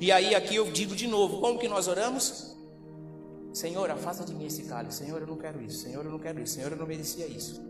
E 0.00 0.12
aí 0.12 0.32
aqui 0.32 0.54
eu 0.54 0.70
digo 0.70 0.94
de 0.94 1.08
novo, 1.08 1.40
como 1.40 1.58
que 1.58 1.66
nós 1.66 1.88
oramos? 1.88 2.56
Senhor, 3.52 3.90
afasta 3.90 4.24
de 4.24 4.32
mim 4.32 4.46
esse 4.46 4.62
cálice. 4.62 4.98
Senhor, 4.98 5.20
eu 5.20 5.26
não 5.26 5.36
quero 5.36 5.60
isso. 5.60 5.82
Senhor, 5.82 6.04
eu 6.04 6.10
não 6.12 6.20
quero 6.20 6.40
isso. 6.40 6.54
Senhor, 6.54 6.70
eu 6.70 6.78
não 6.78 6.86
merecia 6.86 7.26
isso. 7.26 7.60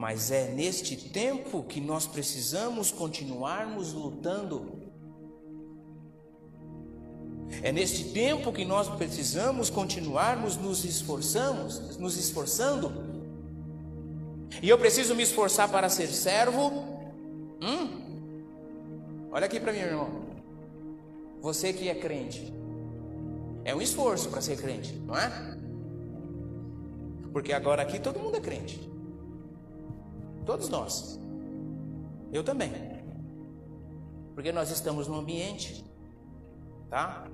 Mas 0.00 0.30
é 0.30 0.48
neste 0.48 0.96
tempo 0.96 1.62
que 1.62 1.78
nós 1.78 2.06
precisamos 2.06 2.90
continuarmos 2.90 3.92
lutando. 3.92 4.80
É 7.62 7.70
neste 7.70 8.04
tempo 8.04 8.50
que 8.50 8.64
nós 8.64 8.88
precisamos 8.88 9.68
continuarmos 9.68 10.56
nos 10.56 10.86
esforçamos, 10.86 11.98
nos 11.98 12.16
esforçando. 12.16 12.90
E 14.62 14.70
eu 14.70 14.78
preciso 14.78 15.14
me 15.14 15.22
esforçar 15.22 15.68
para 15.68 15.90
ser 15.90 16.08
servo. 16.08 16.70
Hum? 17.60 19.28
Olha 19.30 19.44
aqui 19.44 19.60
para 19.60 19.70
mim, 19.70 19.80
irmão. 19.80 20.22
Você 21.42 21.74
que 21.74 21.90
é 21.90 21.94
crente. 21.94 22.50
É 23.66 23.74
um 23.74 23.82
esforço 23.82 24.30
para 24.30 24.40
ser 24.40 24.56
crente, 24.56 24.94
não 24.94 25.14
é? 25.14 25.58
Porque 27.34 27.52
agora 27.52 27.82
aqui 27.82 28.00
todo 28.00 28.18
mundo 28.18 28.38
é 28.38 28.40
crente. 28.40 28.90
Todos 30.50 30.68
nós. 30.68 31.16
Eu 32.32 32.42
também. 32.42 32.72
Porque 34.34 34.50
nós 34.50 34.68
estamos 34.68 35.06
no 35.06 35.14
ambiente, 35.14 35.84
tá? 36.88 37.24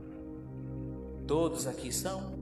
Todos 1.26 1.66
aqui 1.66 1.90
são. 1.90 2.35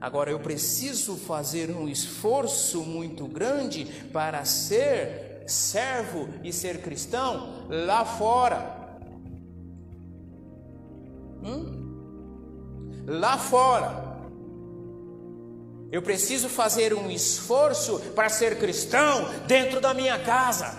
Agora 0.00 0.30
eu 0.30 0.40
preciso 0.40 1.14
fazer 1.14 1.76
um 1.76 1.86
esforço 1.86 2.80
muito 2.80 3.26
grande 3.26 3.84
para 4.14 4.46
ser 4.46 5.44
servo 5.46 6.26
e 6.42 6.54
ser 6.54 6.80
cristão 6.80 7.66
lá 7.68 8.02
fora. 8.02 8.96
Hum? 11.44 13.04
Lá 13.06 13.36
fora, 13.36 14.11
eu 15.92 16.00
preciso 16.00 16.48
fazer 16.48 16.94
um 16.94 17.10
esforço 17.10 17.98
para 18.14 18.30
ser 18.30 18.58
cristão 18.58 19.28
dentro 19.46 19.78
da 19.78 19.92
minha 19.92 20.18
casa, 20.18 20.74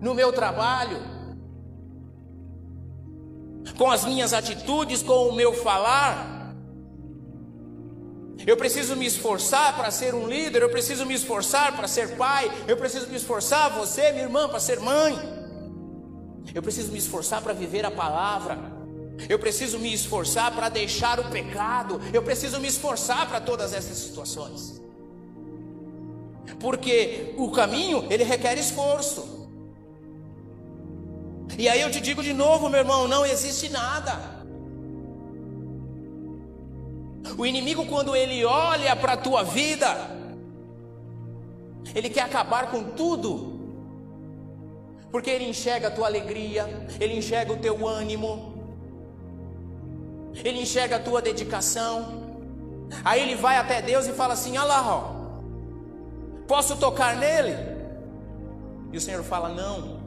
no 0.00 0.14
meu 0.14 0.32
trabalho, 0.32 0.96
com 3.76 3.90
as 3.90 4.06
minhas 4.06 4.32
atitudes, 4.32 5.02
com 5.02 5.28
o 5.28 5.34
meu 5.34 5.52
falar. 5.52 6.54
Eu 8.46 8.56
preciso 8.56 8.96
me 8.96 9.04
esforçar 9.04 9.76
para 9.76 9.90
ser 9.90 10.14
um 10.14 10.26
líder, 10.26 10.62
eu 10.62 10.70
preciso 10.70 11.04
me 11.04 11.12
esforçar 11.12 11.76
para 11.76 11.86
ser 11.86 12.16
pai, 12.16 12.50
eu 12.66 12.78
preciso 12.78 13.06
me 13.08 13.16
esforçar, 13.16 13.68
você, 13.68 14.12
minha 14.12 14.24
irmã, 14.24 14.48
para 14.48 14.58
ser 14.58 14.80
mãe. 14.80 15.14
Eu 16.54 16.62
preciso 16.62 16.90
me 16.90 16.98
esforçar 16.98 17.42
para 17.42 17.52
viver 17.52 17.84
a 17.84 17.90
palavra. 17.90 18.79
Eu 19.28 19.38
preciso 19.38 19.78
me 19.78 19.92
esforçar 19.92 20.54
para 20.54 20.68
deixar 20.68 21.20
o 21.20 21.30
pecado. 21.30 22.00
Eu 22.12 22.22
preciso 22.22 22.60
me 22.60 22.68
esforçar 22.68 23.28
para 23.28 23.40
todas 23.40 23.72
essas 23.72 23.96
situações. 23.96 24.80
Porque 26.58 27.34
o 27.36 27.50
caminho, 27.50 28.06
ele 28.10 28.24
requer 28.24 28.58
esforço. 28.58 29.48
E 31.58 31.68
aí 31.68 31.80
eu 31.80 31.90
te 31.90 32.00
digo 32.00 32.22
de 32.22 32.32
novo, 32.32 32.68
meu 32.68 32.80
irmão, 32.80 33.08
não 33.08 33.24
existe 33.24 33.68
nada. 33.68 34.40
O 37.36 37.46
inimigo, 37.46 37.86
quando 37.86 38.14
ele 38.14 38.44
olha 38.44 38.94
para 38.96 39.14
a 39.14 39.16
tua 39.16 39.42
vida, 39.42 40.10
ele 41.94 42.10
quer 42.10 42.22
acabar 42.22 42.70
com 42.70 42.82
tudo, 42.84 43.58
porque 45.10 45.30
ele 45.30 45.44
enxerga 45.44 45.88
a 45.88 45.90
tua 45.90 46.06
alegria, 46.06 46.86
ele 47.00 47.16
enxerga 47.16 47.52
o 47.52 47.56
teu 47.56 47.86
ânimo, 47.86 48.49
ele 50.34 50.62
enxerga 50.62 50.96
a 50.96 51.00
tua 51.00 51.20
dedicação. 51.20 52.20
Aí 53.04 53.22
ele 53.22 53.36
vai 53.36 53.56
até 53.56 53.80
Deus 53.82 54.06
e 54.06 54.12
fala 54.12 54.34
assim: 54.34 54.56
Olha 54.56 54.66
lá, 54.66 54.94
ó, 54.94 55.02
posso 56.46 56.76
tocar 56.76 57.16
nele? 57.16 57.56
E 58.92 58.96
o 58.96 59.00
Senhor 59.00 59.22
fala: 59.22 59.48
Não. 59.48 60.00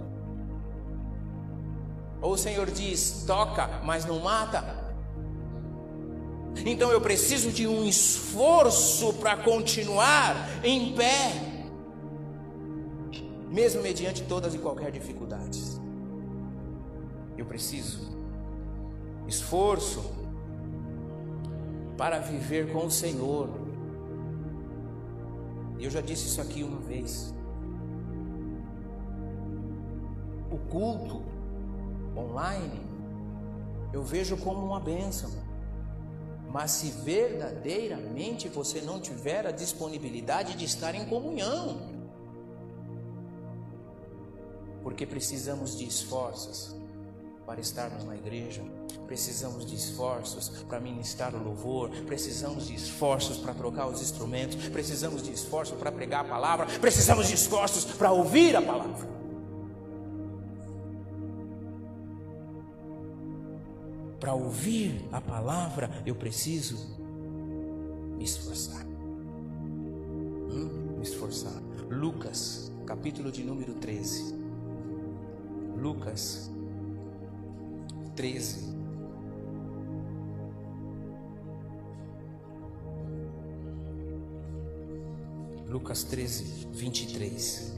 Ou 2.22 2.34
o 2.34 2.38
Senhor 2.38 2.70
diz: 2.70 3.24
Toca, 3.28 3.82
mas 3.84 4.06
não 4.06 4.20
mata. 4.20 4.84
Então 6.66 6.92
eu 6.92 7.02
preciso 7.02 7.52
de 7.52 7.68
um 7.68 7.84
esforço 7.84 9.14
para 9.14 9.36
continuar 9.36 10.36
em 10.64 10.94
pé, 10.94 11.32
mesmo 13.50 13.82
mediante 13.82 14.22
todas 14.24 14.54
e 14.54 14.60
qualquer 14.60 14.92
dificuldades. 14.92 15.82
Eu 17.36 17.46
preciso 17.46 18.14
esforço 19.28 20.04
para 21.98 22.20
viver 22.20 22.72
com 22.72 22.86
o 22.86 22.92
Senhor. 22.92 23.50
Eu 25.80 25.90
já 25.90 26.02
disse 26.02 26.28
isso 26.28 26.42
aqui 26.42 26.64
uma 26.64 26.80
vez. 26.80 27.34
O 30.52 30.58
culto 30.70 31.22
online 32.16 32.82
eu 33.94 34.02
vejo 34.02 34.36
como 34.38 34.66
uma 34.66 34.80
bênção. 34.80 35.30
Mas 36.50 36.72
se 36.72 36.90
verdadeiramente 36.90 38.48
você 38.48 38.82
não 38.82 39.00
tiver 39.00 39.46
a 39.48 39.52
disponibilidade 39.52 40.56
de 40.56 40.66
estar 40.66 40.94
em 40.94 41.06
comunhão, 41.06 41.82
porque 44.84 45.06
precisamos 45.06 45.76
de 45.78 45.88
esforços 45.88 46.76
para 47.46 47.60
estarmos 47.60 48.04
na 48.06 48.16
igreja, 48.16 48.64
precisamos 49.06 49.66
de 49.66 49.76
esforços 49.76 50.50
para 50.68 50.80
ministrar 50.80 51.36
o 51.36 51.44
louvor, 51.44 51.90
precisamos 52.06 52.68
de 52.68 52.76
esforços 52.76 53.38
para 53.38 53.54
trocar 53.54 53.88
os 53.88 54.02
instrumentos, 54.02 54.56
precisamos 54.70 55.22
de 55.22 55.32
esforços 55.32 55.78
para 55.78 55.92
pregar 55.92 56.26
a 56.26 56.30
palavra, 56.30 56.66
precisamos 56.80 57.28
de 57.28 57.34
esforços 57.34 57.86
para 57.86 58.12
ouvir 58.12 58.56
a 58.56 58.62
palavra. 58.62 59.24
Para 64.20 64.34
ouvir 64.34 65.06
a 65.12 65.20
palavra, 65.20 65.92
eu 66.06 66.16
preciso 66.16 66.78
me 68.18 68.24
esforçar. 68.24 68.86
Hum? 70.50 70.96
Me 70.98 71.04
esforçar. 71.04 71.62
Lucas, 71.90 72.72
capítulo 72.86 73.30
de 73.30 73.44
número 73.44 73.74
13. 73.74 74.34
Lucas 75.76 76.50
13. 78.16 78.74
Lucas 85.68 86.04
13, 86.04 86.68
23. 86.72 87.74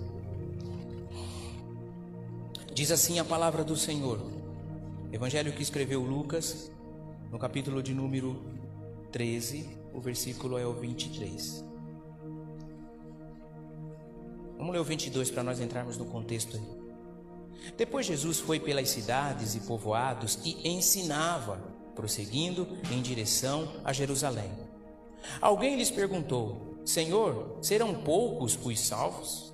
Diz 2.74 2.92
assim 2.92 3.20
a 3.20 3.24
palavra 3.24 3.64
do 3.64 3.78
Senhor. 3.78 4.20
Evangelho 5.12 5.54
que 5.54 5.64
escreveu 5.64 6.02
Lucas, 6.02 6.70
no 7.32 7.40
capítulo 7.40 7.82
de 7.82 7.94
número 7.94 8.44
13, 9.14 9.70
o 9.94 10.02
versículo 10.02 10.58
é 10.58 10.66
o 10.66 10.74
23. 10.74 11.64
Vamos 14.58 14.74
ler 14.74 14.80
o 14.80 14.84
22 14.84 15.32
para 15.32 15.44
nós 15.44 15.62
entrarmos 15.62 15.98
no 15.98 16.06
contexto 16.06 16.58
aí. 16.58 16.85
Depois 17.78 18.06
Jesus 18.06 18.40
foi 18.40 18.60
pelas 18.60 18.90
cidades 18.90 19.56
e 19.56 19.62
povoados 19.62 20.40
e 20.44 20.68
ensinava, 20.68 21.60
prosseguindo 21.96 22.68
em 22.92 23.02
direção 23.02 23.72
a 23.84 23.92
Jerusalém. 23.92 24.52
Alguém 25.42 25.76
lhes 25.76 25.92
perguntou: 25.92 26.78
Senhor, 26.86 27.58
serão 27.62 27.94
poucos 27.94 28.58
os 28.64 28.80
salvos? 28.80 29.54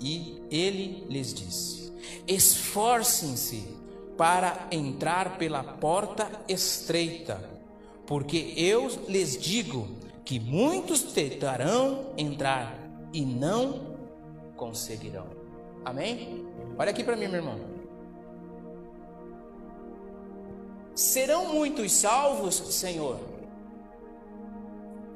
E 0.00 0.42
ele 0.50 1.06
lhes 1.08 1.32
disse: 1.32 1.92
Esforcem-se 2.26 3.76
para 4.16 4.68
entrar 4.70 5.38
pela 5.38 5.62
porta 5.62 6.30
estreita, 6.48 7.50
porque 8.06 8.54
eu 8.56 8.88
lhes 9.08 9.38
digo 9.38 9.88
que 10.24 10.40
muitos 10.40 11.02
tentarão 11.02 12.12
entrar 12.16 12.76
e 13.12 13.20
não 13.24 13.96
conseguirão. 14.56 15.45
Amém? 15.86 16.44
Olha 16.76 16.90
aqui 16.90 17.04
para 17.04 17.14
mim, 17.14 17.28
meu 17.28 17.36
irmão. 17.36 17.60
Serão 20.96 21.54
muitos 21.54 21.92
salvos, 21.92 22.56
Senhor? 22.74 23.20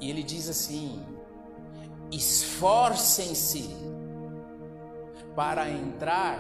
E 0.00 0.09
ele 0.09 0.22
diz 0.22 0.48
assim: 0.48 1.04
esforcem-se 2.12 3.68
para 5.35 5.68
entrar 5.68 6.38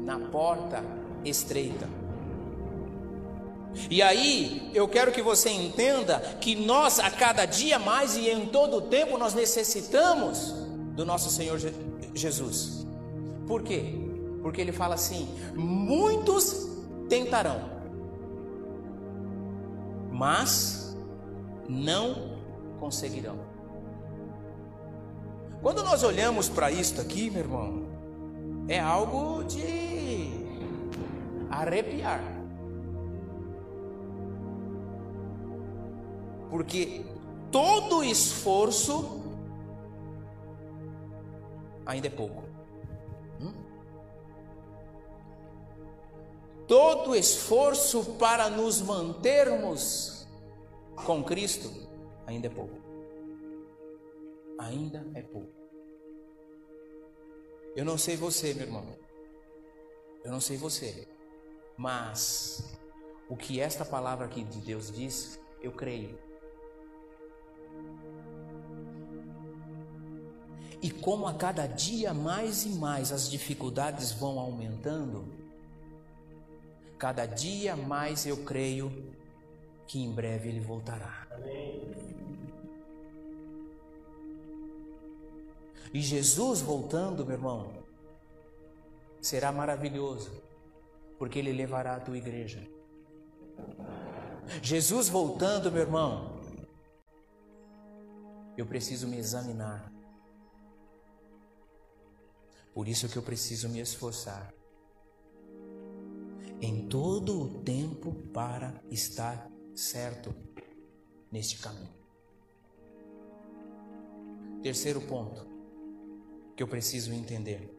na 0.00 0.18
porta 0.18 0.84
estreita. 1.24 1.88
E 3.88 4.02
aí, 4.02 4.70
eu 4.74 4.86
quero 4.86 5.12
que 5.12 5.22
você 5.22 5.48
entenda 5.48 6.20
que 6.42 6.54
nós, 6.54 6.98
a 6.98 7.10
cada 7.10 7.46
dia 7.46 7.78
mais 7.78 8.18
e 8.18 8.28
em 8.28 8.48
todo 8.48 8.76
o 8.76 8.82
tempo, 8.82 9.16
nós 9.16 9.32
necessitamos 9.32 10.52
do 10.94 11.06
nosso 11.06 11.30
Senhor 11.30 11.58
Jesus. 12.12 12.81
Por 13.46 13.62
quê? 13.62 13.94
Porque 14.42 14.60
ele 14.60 14.72
fala 14.72 14.94
assim: 14.94 15.28
muitos 15.54 16.68
tentarão, 17.08 17.60
mas 20.10 20.96
não 21.68 22.38
conseguirão. 22.78 23.38
Quando 25.60 25.84
nós 25.84 26.02
olhamos 26.02 26.48
para 26.48 26.72
isto 26.72 27.00
aqui, 27.00 27.30
meu 27.30 27.40
irmão, 27.40 27.86
é 28.66 28.80
algo 28.80 29.44
de 29.44 30.42
arrepiar. 31.48 32.20
Porque 36.50 37.04
todo 37.50 38.02
esforço 38.02 39.22
ainda 41.86 42.08
é 42.08 42.10
pouco. 42.10 42.51
Todo 46.72 47.14
esforço 47.14 48.02
para 48.14 48.48
nos 48.48 48.80
mantermos 48.80 50.26
com 51.04 51.22
Cristo 51.22 51.70
ainda 52.26 52.46
é 52.46 52.50
pouco. 52.50 52.80
Ainda 54.58 55.06
é 55.14 55.20
pouco. 55.20 55.52
Eu 57.76 57.84
não 57.84 57.98
sei 57.98 58.16
você, 58.16 58.54
meu 58.54 58.64
irmão. 58.64 58.86
Eu 60.24 60.32
não 60.32 60.40
sei 60.40 60.56
você. 60.56 61.06
Mas 61.76 62.74
o 63.28 63.36
que 63.36 63.60
esta 63.60 63.84
palavra 63.84 64.24
aqui 64.24 64.42
de 64.42 64.58
Deus 64.60 64.90
diz, 64.90 65.38
eu 65.60 65.72
creio. 65.72 66.18
E 70.80 70.90
como 70.90 71.26
a 71.26 71.34
cada 71.34 71.66
dia 71.66 72.14
mais 72.14 72.64
e 72.64 72.70
mais 72.70 73.12
as 73.12 73.30
dificuldades 73.30 74.10
vão 74.12 74.38
aumentando, 74.38 75.41
cada 77.02 77.26
dia 77.26 77.74
mais 77.74 78.24
eu 78.26 78.44
creio 78.44 79.12
que 79.88 79.98
em 79.98 80.12
breve 80.14 80.48
ele 80.48 80.60
voltará. 80.60 81.26
E 85.92 86.00
Jesus 86.00 86.60
voltando, 86.60 87.26
meu 87.26 87.34
irmão, 87.34 87.72
será 89.20 89.50
maravilhoso 89.50 90.30
porque 91.18 91.40
Ele 91.40 91.52
levará 91.52 91.96
a 91.96 92.00
tua 92.00 92.16
igreja. 92.16 92.64
Jesus 94.62 95.08
voltando, 95.08 95.72
meu 95.72 95.82
irmão, 95.82 96.40
eu 98.56 98.64
preciso 98.64 99.08
me 99.08 99.16
examinar. 99.16 99.92
Por 102.72 102.86
isso 102.86 103.08
que 103.08 103.16
eu 103.16 103.22
preciso 103.24 103.68
me 103.68 103.80
esforçar 103.80 104.54
em 106.62 106.86
todo 106.86 107.42
o 107.42 107.48
tempo 107.64 108.12
para 108.32 108.80
estar 108.88 109.50
certo 109.74 110.32
neste 111.30 111.58
caminho. 111.58 111.90
Terceiro 114.62 115.00
ponto 115.00 115.44
que 116.54 116.62
eu 116.62 116.68
preciso 116.68 117.12
entender. 117.12 117.76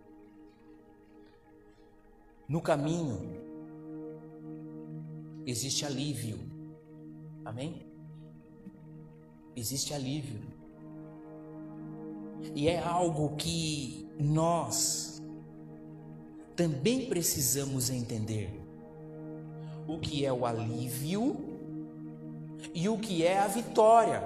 No 2.45 2.61
caminho 2.61 3.41
existe 5.45 5.85
alívio. 5.85 6.37
Amém? 7.45 7.87
Existe 9.55 9.93
alívio. 9.93 10.41
E 12.53 12.67
é 12.67 12.83
algo 12.83 13.37
que 13.37 14.05
nós 14.19 15.23
também 16.53 17.07
precisamos 17.07 17.89
entender 17.89 18.62
o 19.87 19.97
que 19.99 20.25
é 20.25 20.31
o 20.31 20.45
alívio 20.45 21.35
e 22.73 22.87
o 22.87 22.97
que 22.97 23.25
é 23.25 23.39
a 23.39 23.47
vitória. 23.47 24.21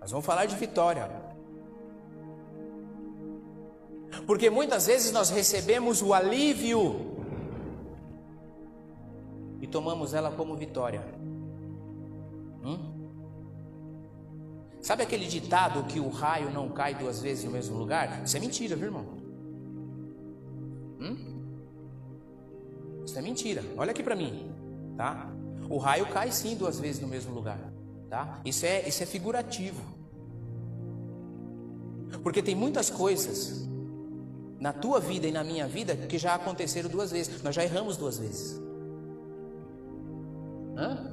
Nós 0.00 0.10
vamos 0.10 0.26
falar 0.26 0.46
de 0.46 0.56
vitória. 0.56 1.10
Porque 4.26 4.50
muitas 4.50 4.86
vezes 4.86 5.12
nós 5.12 5.30
recebemos 5.30 6.02
o 6.02 6.12
alívio 6.12 7.16
e 9.60 9.66
tomamos 9.66 10.14
ela 10.14 10.30
como 10.30 10.56
vitória. 10.56 11.02
Hum? 12.64 12.98
Sabe 14.80 15.02
aquele 15.02 15.26
ditado 15.26 15.84
que 15.84 16.00
o 16.00 16.08
raio 16.08 16.50
não 16.50 16.68
cai 16.68 16.94
duas 16.94 17.20
vezes 17.20 17.44
no 17.44 17.50
mesmo 17.50 17.76
lugar? 17.76 18.22
Isso 18.24 18.36
é 18.36 18.40
mentira, 18.40 18.76
viu, 18.76 18.86
irmão? 18.86 19.06
Hum? 21.00 21.28
Isso 23.04 23.18
é 23.18 23.22
mentira. 23.22 23.64
Olha 23.76 23.90
aqui 23.90 24.02
para 24.02 24.14
mim, 24.14 24.47
tá? 24.98 25.28
O 25.70 25.78
raio 25.78 26.06
cai 26.06 26.32
sim 26.32 26.56
duas 26.56 26.80
vezes 26.80 27.00
no 27.00 27.06
mesmo 27.06 27.32
lugar, 27.32 27.60
tá? 28.10 28.40
Isso 28.44 28.66
é 28.66 28.86
isso 28.86 29.00
é 29.00 29.06
figurativo. 29.06 29.80
Porque 32.22 32.42
tem 32.42 32.54
muitas 32.54 32.90
coisas 32.90 33.68
na 34.58 34.72
tua 34.72 34.98
vida 34.98 35.28
e 35.28 35.30
na 35.30 35.44
minha 35.44 35.68
vida 35.68 35.94
que 35.94 36.18
já 36.18 36.34
aconteceram 36.34 36.90
duas 36.90 37.12
vezes. 37.12 37.40
Nós 37.42 37.54
já 37.54 37.62
erramos 37.62 37.96
duas 37.96 38.18
vezes. 38.18 38.60
Hã? 40.76 41.12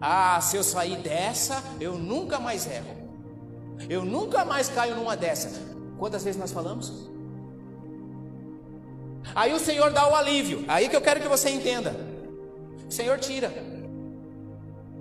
Ah, 0.00 0.40
se 0.40 0.56
eu 0.56 0.64
sair 0.64 0.96
dessa, 0.96 1.62
eu 1.78 1.98
nunca 1.98 2.40
mais 2.40 2.66
erro. 2.66 2.96
Eu 3.88 4.04
nunca 4.04 4.44
mais 4.46 4.68
caio 4.68 4.96
numa 4.96 5.14
dessa. 5.14 5.50
Quantas 5.98 6.24
vezes 6.24 6.40
nós 6.40 6.52
falamos? 6.52 7.10
Aí 9.34 9.52
o 9.52 9.58
Senhor 9.58 9.92
dá 9.92 10.08
o 10.08 10.14
alívio. 10.14 10.64
Aí 10.68 10.88
que 10.88 10.96
eu 10.96 11.02
quero 11.02 11.20
que 11.20 11.28
você 11.28 11.50
entenda. 11.50 12.11
Senhor 12.92 13.18
tira. 13.18 13.52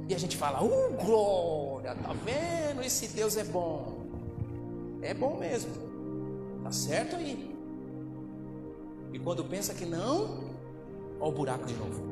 E 0.09 0.15
a 0.15 0.17
gente 0.17 0.37
fala: 0.37 0.63
"Uh, 0.63 0.93
glória, 1.03 1.95
tá 1.95 2.13
vendo? 2.13 2.83
Esse 2.83 3.07
Deus 3.07 3.37
é 3.37 3.43
bom". 3.43 4.01
É 5.01 5.13
bom 5.13 5.37
mesmo. 5.37 5.71
Tá 6.63 6.71
certo 6.71 7.15
aí. 7.15 7.55
E 9.13 9.19
quando 9.19 9.43
pensa 9.43 9.73
que 9.73 9.85
não, 9.85 10.39
ó 11.19 11.29
o 11.29 11.31
buraco 11.31 11.65
de 11.65 11.73
novo. 11.73 12.11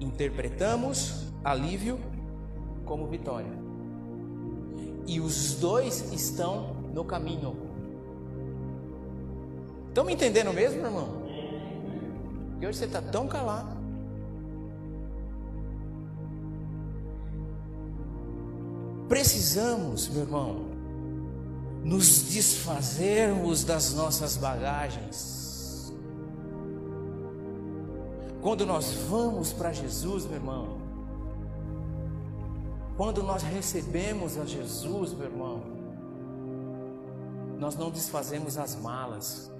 interpretamos 0.00 1.26
alívio 1.44 1.98
como 2.84 3.06
vitória. 3.06 3.52
E 5.06 5.20
os 5.20 5.54
dois 5.54 6.12
estão 6.12 6.74
no 6.92 7.04
caminho. 7.04 7.56
Estão 9.88 10.04
me 10.04 10.14
entendendo 10.14 10.52
mesmo, 10.52 10.84
irmão? 10.84 11.19
E 12.60 12.66
hoje 12.66 12.78
você 12.78 12.84
está 12.84 13.00
tão 13.00 13.26
calado. 13.26 13.78
Precisamos, 19.08 20.08
meu 20.08 20.22
irmão, 20.22 20.66
nos 21.82 22.22
desfazermos 22.22 23.64
das 23.64 23.94
nossas 23.94 24.36
bagagens 24.36 25.40
Quando 28.42 28.64
nós 28.64 28.92
vamos 29.08 29.52
para 29.52 29.70
Jesus, 29.72 30.24
meu 30.24 30.36
irmão, 30.36 30.78
quando 32.96 33.22
nós 33.22 33.42
recebemos 33.42 34.38
a 34.38 34.46
Jesus, 34.46 35.12
meu 35.12 35.26
irmão, 35.26 35.62
nós 37.58 37.76
não 37.76 37.90
desfazemos 37.90 38.56
as 38.56 38.74
malas. 38.74 39.50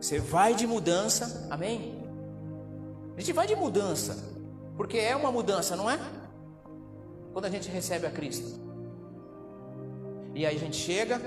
Você 0.00 0.18
vai 0.18 0.54
de 0.54 0.66
mudança, 0.66 1.46
amém? 1.50 2.02
A 3.16 3.20
gente 3.20 3.34
vai 3.34 3.46
de 3.46 3.54
mudança, 3.54 4.16
porque 4.76 4.96
é 4.96 5.14
uma 5.14 5.30
mudança, 5.30 5.76
não 5.76 5.90
é? 5.90 5.98
Quando 7.32 7.44
a 7.44 7.50
gente 7.50 7.68
recebe 7.68 8.06
a 8.06 8.10
Cristo. 8.10 8.58
E 10.34 10.46
aí 10.46 10.56
a 10.56 10.58
gente 10.58 10.76
chega 10.76 11.20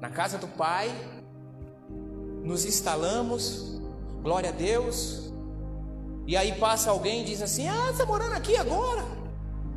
na 0.00 0.08
casa 0.08 0.38
do 0.38 0.46
Pai, 0.46 0.88
nos 2.44 2.64
instalamos, 2.64 3.80
glória 4.22 4.50
a 4.50 4.52
Deus. 4.52 5.32
E 6.28 6.36
aí 6.36 6.52
passa 6.60 6.90
alguém 6.90 7.22
e 7.22 7.24
diz 7.24 7.42
assim: 7.42 7.66
Ah, 7.68 7.90
está 7.90 8.06
morando 8.06 8.34
aqui 8.34 8.56
agora. 8.56 9.04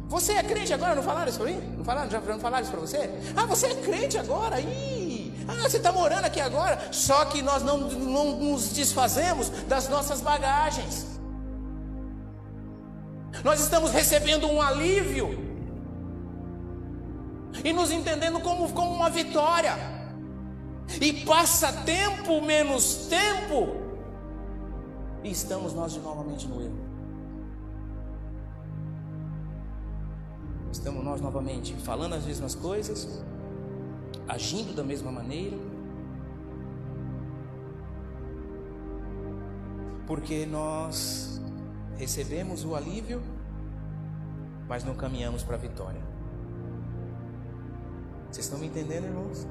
Você 0.08 0.34
é 0.34 0.44
crente 0.44 0.74
agora? 0.74 0.96
Não 0.96 1.04
falaram 1.04 1.30
isso 1.30 1.40
para 1.40 1.52
mim? 1.52 1.62
Não 1.78 1.84
falaram, 1.84 2.10
já 2.10 2.20
não 2.20 2.40
falaram 2.40 2.64
isso 2.64 2.72
para 2.72 2.80
você? 2.80 3.10
Ah, 3.36 3.46
você 3.46 3.68
é 3.68 3.76
crente 3.76 4.18
agora? 4.18 4.60
Ih, 4.60 4.99
ah, 5.50 5.68
você 5.68 5.78
está 5.78 5.92
morando 5.92 6.26
aqui 6.26 6.40
agora? 6.40 6.80
Só 6.92 7.26
que 7.26 7.42
nós 7.42 7.64
não, 7.64 7.78
não 7.78 8.40
nos 8.40 8.70
desfazemos 8.70 9.50
das 9.68 9.90
nossas 9.90 10.22
bagagens. 10.22 11.08
Nós 13.44 13.60
estamos 13.60 13.92
recebendo 13.92 14.48
um 14.48 14.62
alívio 14.62 15.30
e 17.64 17.74
nos 17.74 17.92
entendendo 17.92 18.40
como, 18.42 18.72
como 18.74 18.92
uma 18.92 19.10
vitória 19.10 19.76
e 21.02 21.26
passa 21.26 21.72
tempo 21.84 22.42
menos 22.42 23.08
tempo, 23.08 23.76
e 25.24 25.32
estamos 25.32 25.74
nós 25.74 25.94
de 25.94 26.00
novamente 26.00 26.48
no 26.48 26.62
erro. 26.62 26.90
Estamos 30.72 31.04
nós 31.04 31.22
novamente 31.22 31.74
falando 31.76 32.14
as 32.14 32.26
mesmas 32.26 32.56
coisas, 32.56 33.22
agindo 34.30 34.76
da 34.76 34.84
mesma 34.84 35.12
maneira, 35.12 35.58
porque 40.06 40.46
nós 40.46 41.42
recebemos 41.98 42.64
o 42.64 42.76
alívio, 42.76 43.22
mas 44.68 44.84
não 44.84 44.94
caminhamos 44.94 45.44
para 45.44 45.56
a 45.56 45.60
vitória. 45.60 46.02
Vocês 48.30 48.46
estão 48.46 48.60
me 48.60 48.68
entendendo, 48.68 49.06
irmãos? 49.06 49.48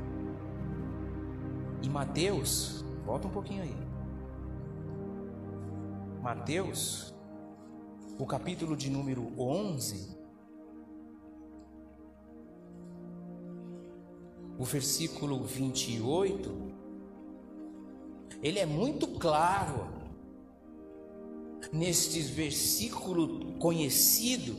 E 1.82 1.88
Mateus, 1.88 2.84
volta 3.04 3.26
um 3.26 3.30
pouquinho 3.30 3.64
aí. 3.64 3.76
Mateus, 6.22 7.12
o 8.18 8.26
capítulo 8.26 8.76
de 8.76 8.90
número 8.90 9.32
11, 9.36 10.17
o 14.58 14.64
versículo 14.64 15.44
28, 15.44 16.50
ele 18.42 18.58
é 18.58 18.66
muito 18.66 19.06
claro 19.06 19.88
neste 21.72 22.20
versículo 22.20 23.52
conhecido 23.58 24.56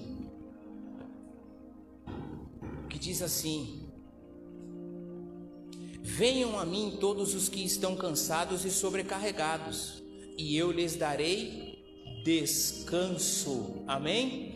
que 2.89 2.97
diz 2.97 3.21
assim: 3.21 3.89
Venham 6.01 6.57
a 6.57 6.65
mim 6.65 6.97
todos 6.99 7.35
os 7.35 7.49
que 7.49 7.63
estão 7.63 7.95
cansados 7.97 8.63
e 8.63 8.71
sobrecarregados, 8.71 10.01
e 10.37 10.55
eu 10.55 10.71
lhes 10.71 10.95
darei 10.95 11.83
descanso. 12.23 13.83
Amém? 13.85 14.55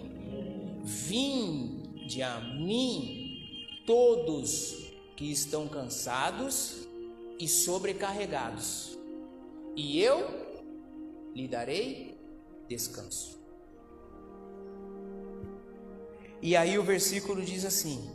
Vinde 0.85 2.21
a 2.21 2.39
mim 2.39 3.83
todos 3.85 4.92
que 5.15 5.31
estão 5.31 5.67
cansados 5.67 6.87
e 7.39 7.47
sobrecarregados, 7.47 8.97
e 9.75 9.99
eu 9.99 10.27
lhe 11.33 11.47
darei 11.47 12.17
descanso. 12.67 13.39
E 16.41 16.55
aí 16.55 16.77
o 16.77 16.83
versículo 16.83 17.41
diz 17.41 17.63
assim, 17.65 18.09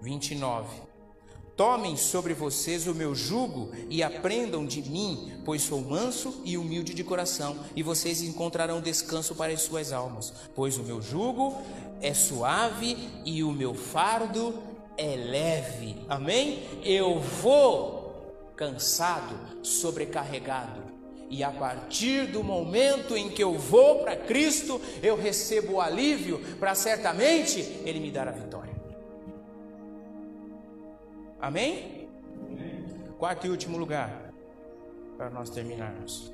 29. 0.00 0.82
Tomem 1.56 1.96
sobre 1.96 2.34
vocês 2.34 2.88
o 2.88 2.94
meu 2.94 3.14
jugo 3.14 3.70
e 3.88 4.02
aprendam 4.02 4.66
de 4.66 4.82
mim, 4.82 5.40
pois 5.44 5.62
sou 5.62 5.80
manso 5.80 6.42
e 6.44 6.58
humilde 6.58 6.92
de 6.92 7.04
coração, 7.04 7.56
e 7.76 7.82
vocês 7.82 8.22
encontrarão 8.22 8.80
descanso 8.80 9.36
para 9.36 9.52
as 9.52 9.62
suas 9.62 9.92
almas. 9.92 10.32
Pois 10.54 10.76
o 10.78 10.82
meu 10.82 11.00
jugo 11.00 11.56
é 12.02 12.12
suave 12.12 12.96
e 13.24 13.44
o 13.44 13.52
meu 13.52 13.72
fardo 13.72 14.73
é 14.96 15.16
leve. 15.16 15.96
Amém? 16.08 16.62
Eu 16.82 17.18
vou 17.20 18.52
cansado, 18.56 19.64
sobrecarregado. 19.64 20.82
E 21.28 21.42
a 21.42 21.50
partir 21.50 22.26
do 22.26 22.44
momento 22.44 23.16
em 23.16 23.28
que 23.30 23.42
eu 23.42 23.54
vou 23.54 24.00
para 24.00 24.16
Cristo, 24.16 24.80
eu 25.02 25.16
recebo 25.16 25.74
o 25.74 25.80
alívio 25.80 26.40
para 26.58 26.74
certamente 26.74 27.60
Ele 27.84 27.98
me 27.98 28.10
dar 28.10 28.28
a 28.28 28.30
vitória. 28.30 28.74
Amém? 31.40 32.08
Quarto 33.18 33.46
e 33.46 33.50
último 33.50 33.78
lugar, 33.78 34.32
para 35.16 35.30
nós 35.30 35.50
terminarmos. 35.50 36.32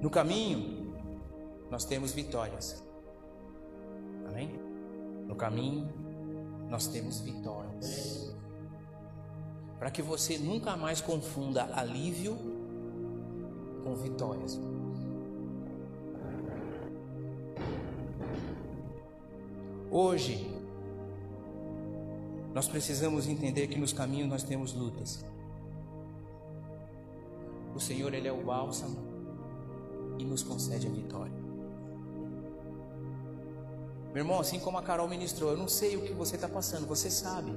No 0.00 0.10
caminho, 0.10 0.94
nós 1.70 1.84
temos 1.84 2.12
vitórias. 2.12 2.82
Amém? 4.26 4.69
No 5.30 5.36
caminho, 5.36 5.88
nós 6.68 6.88
temos 6.88 7.20
vitórias. 7.20 8.34
Para 9.78 9.88
que 9.88 10.02
você 10.02 10.36
nunca 10.36 10.76
mais 10.76 11.00
confunda 11.00 11.70
alívio 11.72 12.36
com 13.84 13.94
vitórias. 13.94 14.60
Hoje, 19.88 20.52
nós 22.52 22.66
precisamos 22.66 23.28
entender 23.28 23.68
que 23.68 23.78
nos 23.78 23.92
caminhos 23.92 24.28
nós 24.28 24.42
temos 24.42 24.74
lutas. 24.74 25.24
O 27.72 27.78
Senhor, 27.78 28.12
Ele 28.12 28.26
é 28.26 28.32
o 28.32 28.42
bálsamo 28.42 28.98
e 30.18 30.24
nos 30.24 30.42
concede 30.42 30.88
a 30.88 30.90
vitória. 30.90 31.39
Meu 34.12 34.24
irmão, 34.24 34.40
assim 34.40 34.58
como 34.58 34.76
a 34.76 34.82
Carol 34.82 35.08
ministrou, 35.08 35.50
eu 35.52 35.56
não 35.56 35.68
sei 35.68 35.96
o 35.96 36.02
que 36.02 36.12
você 36.12 36.34
está 36.34 36.48
passando, 36.48 36.86
você 36.86 37.08
sabe. 37.10 37.52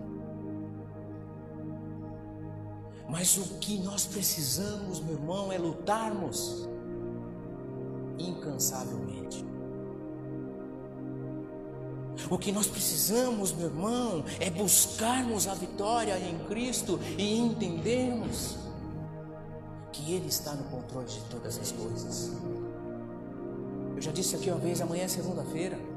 Mas 3.10 3.38
o 3.38 3.60
que 3.60 3.78
nós 3.80 4.06
precisamos, 4.06 5.00
meu 5.00 5.14
irmão, 5.14 5.52
é 5.52 5.58
lutarmos 5.58 6.68
incansavelmente. 8.18 9.46
O 12.30 12.38
que 12.38 12.52
nós 12.52 12.68
precisamos, 12.68 13.52
meu 13.52 13.68
irmão, 13.68 14.24
é 14.40 14.50
buscarmos 14.50 15.48
a 15.48 15.54
vitória 15.54 16.18
em 16.20 16.38
Cristo 16.48 17.00
e 17.18 17.38
entendermos 17.38 18.58
que 19.92 20.14
Ele 20.14 20.28
está 20.28 20.54
no 20.54 20.64
controle 20.66 21.08
de 21.08 21.20
todas 21.30 21.58
as 21.58 21.72
coisas. 21.72 22.32
Eu 23.96 24.02
já 24.02 24.12
disse 24.12 24.36
aqui 24.36 24.50
uma 24.50 24.60
vez, 24.60 24.82
amanhã 24.82 25.04
é 25.04 25.08
segunda-feira. 25.08 25.93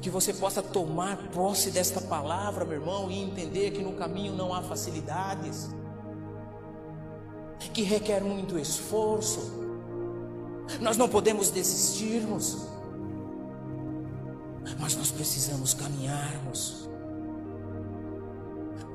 Que 0.00 0.10
você 0.10 0.32
possa 0.32 0.62
tomar 0.62 1.16
posse 1.28 1.70
desta 1.70 2.00
palavra, 2.00 2.64
meu 2.64 2.80
irmão, 2.80 3.10
e 3.10 3.22
entender 3.22 3.70
que 3.70 3.82
no 3.82 3.92
caminho 3.94 4.34
não 4.34 4.52
há 4.52 4.62
facilidades, 4.62 5.70
que 7.72 7.82
requer 7.82 8.22
muito 8.22 8.58
esforço. 8.58 9.62
Nós 10.80 10.96
não 10.96 11.08
podemos 11.08 11.50
desistirmos 11.50 12.74
mas 14.78 14.96
nós 14.96 15.10
precisamos 15.10 15.74
caminharmos. 15.74 16.88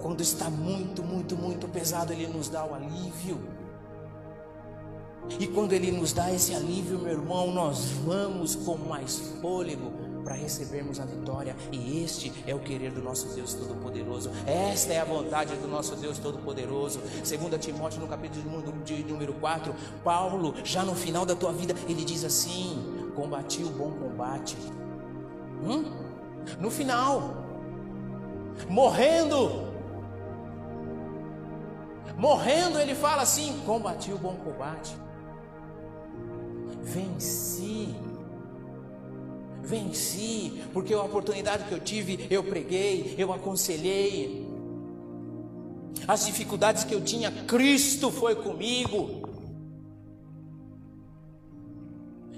Quando 0.01 0.21
está 0.21 0.49
muito, 0.49 1.03
muito, 1.03 1.35
muito 1.35 1.67
pesado, 1.67 2.13
Ele 2.13 2.27
nos 2.27 2.49
dá 2.49 2.65
o 2.65 2.73
alívio. 2.73 3.37
E 5.39 5.45
quando 5.47 5.73
Ele 5.73 5.91
nos 5.91 6.13
dá 6.13 6.33
esse 6.33 6.55
alívio, 6.55 6.97
meu 6.97 7.11
irmão, 7.11 7.51
nós 7.51 7.85
vamos 8.05 8.55
com 8.55 8.77
mais 8.77 9.19
fôlego 9.41 9.91
para 10.23 10.35
recebermos 10.35 10.99
a 10.99 11.05
vitória. 11.05 11.55
E 11.71 12.03
este 12.03 12.33
é 12.45 12.53
o 12.53 12.59
querer 12.59 12.91
do 12.91 13.01
nosso 13.01 13.27
Deus 13.35 13.53
Todo-Poderoso. 13.53 14.31
Esta 14.45 14.93
é 14.93 14.99
a 14.99 15.05
vontade 15.05 15.55
do 15.55 15.67
nosso 15.67 15.95
Deus 15.95 16.17
Todo-Poderoso. 16.17 16.99
Segundo 17.23 17.57
Timóteo, 17.57 18.01
no 18.01 18.07
capítulo 18.07 18.43
de 18.83 19.03
número 19.03 19.33
4, 19.33 19.73
Paulo, 20.03 20.55
já 20.63 20.83
no 20.83 20.95
final 20.95 21.25
da 21.25 21.35
tua 21.35 21.51
vida, 21.51 21.75
ele 21.87 22.03
diz 22.03 22.23
assim: 22.23 23.11
combati 23.15 23.63
o 23.63 23.69
bom 23.69 23.91
combate 23.91 24.57
Hum? 25.63 25.83
No 26.59 26.71
final, 26.71 27.33
morrendo, 28.69 29.67
morrendo, 32.17 32.79
ele 32.79 32.95
fala 32.95 33.23
assim: 33.23 33.61
combati 33.65 34.11
o 34.11 34.17
bom 34.17 34.35
combate, 34.35 34.95
venci, 36.81 37.93
venci, 39.69 40.63
porque 40.73 40.93
a 40.93 41.03
oportunidade 41.03 41.65
que 41.65 41.71
eu 41.71 41.79
tive, 41.79 42.27
eu 42.29 42.43
preguei, 42.43 43.15
eu 43.17 43.31
aconselhei, 43.31 44.47
as 46.07 46.25
dificuldades 46.25 46.83
que 46.83 46.95
eu 46.95 47.01
tinha, 47.01 47.31
Cristo 47.45 48.09
foi 48.09 48.35
comigo, 48.35 49.29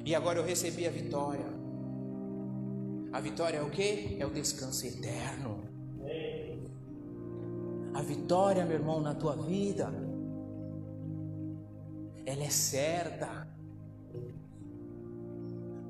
e 0.03 0.13
agora 0.13 0.39
eu 0.39 0.43
recebi 0.43 0.85
a 0.85 0.91
vitória. 0.91 1.45
A 3.13 3.19
vitória 3.19 3.57
é 3.57 3.61
o 3.61 3.69
que? 3.69 4.17
É 4.19 4.25
o 4.25 4.29
descanso 4.29 4.85
eterno. 4.85 5.59
A 7.93 8.01
vitória, 8.01 8.65
meu 8.65 8.77
irmão, 8.77 9.01
na 9.01 9.13
tua 9.13 9.35
vida, 9.35 9.93
ela 12.25 12.43
é 12.43 12.49
certa. 12.49 13.47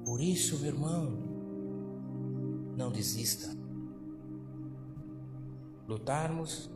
Por 0.04 0.20
isso, 0.20 0.58
meu 0.60 0.74
irmão, 0.74 1.21
não 2.76 2.92
desista. 2.92 3.56
Lutarmos 5.88 6.70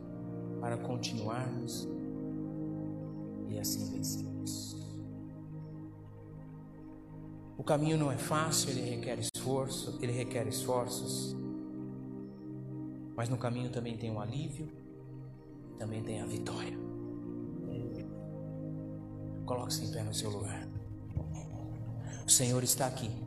para 0.60 0.77
continuarmos 0.77 1.88
e 3.47 3.58
assim 3.58 3.91
vencermos. 3.91 4.75
O 7.58 7.63
caminho 7.63 7.97
não 7.97 8.12
é 8.12 8.17
fácil, 8.17 8.69
ele 8.71 8.81
requer 8.81 9.17
esforço, 9.19 9.97
ele 10.01 10.12
requer 10.12 10.47
esforços. 10.47 11.36
Mas 13.15 13.29
no 13.29 13.38
caminho 13.38 13.69
também 13.69 13.97
tem 13.97 14.12
um 14.12 14.19
alívio, 14.19 14.69
também 15.77 16.03
tem 16.03 16.21
a 16.21 16.25
vitória. 16.25 16.77
Coloque-se 19.45 19.86
em 19.86 19.91
pé 19.91 20.01
no 20.01 20.13
seu 20.13 20.29
lugar. 20.31 20.67
O 22.25 22.29
Senhor 22.29 22.63
está 22.63 22.88
aqui. 22.88 23.24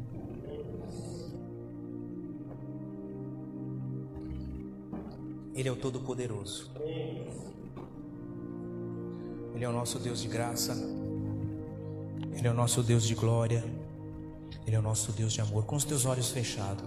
Ele 5.59 5.68
é 5.68 5.73
o 5.73 5.77
Todo-Poderoso. 5.77 6.71
Ele 9.53 9.64
é 9.64 9.68
o 9.68 9.73
nosso 9.73 9.99
Deus 9.99 10.23
de 10.23 10.29
graça. 10.29 10.73
Ele 12.33 12.47
é 12.47 12.51
o 12.53 12.55
nosso 12.55 12.81
Deus 12.81 13.03
de 13.03 13.16
glória. 13.16 13.64
Ele 14.64 14.77
é 14.77 14.79
o 14.79 14.83
nosso 14.83 15.11
Deus 15.11 15.33
de 15.33 15.40
amor. 15.40 15.64
Com 15.64 15.75
os 15.75 15.85
teus 15.85 16.07
olhos 16.07 16.31
fechados. 16.31 16.85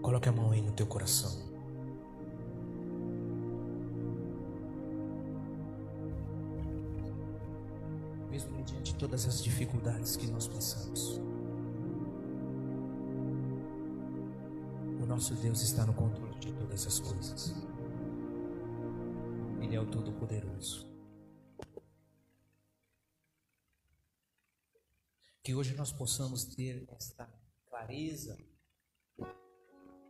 Coloque 0.00 0.28
a 0.28 0.32
mão 0.32 0.52
aí 0.52 0.62
no 0.62 0.70
teu 0.70 0.86
coração. 0.86 1.32
Mesmo 8.30 8.56
mediante 8.56 8.94
todas 8.94 9.26
as 9.26 9.42
dificuldades 9.42 10.14
que 10.14 10.28
nós 10.28 10.46
passamos, 10.46 11.20
nosso 15.20 15.34
Deus 15.34 15.60
está 15.60 15.84
no 15.84 15.92
controle 15.92 16.34
de 16.38 16.50
todas 16.50 16.86
as 16.86 16.98
coisas. 16.98 17.52
Ele 19.60 19.76
é 19.76 19.78
o 19.78 19.84
Todo-Poderoso. 19.84 20.88
Que 25.42 25.54
hoje 25.54 25.74
nós 25.74 25.92
possamos 25.92 26.46
ter 26.46 26.86
esta 26.88 27.30
clareza 27.68 28.38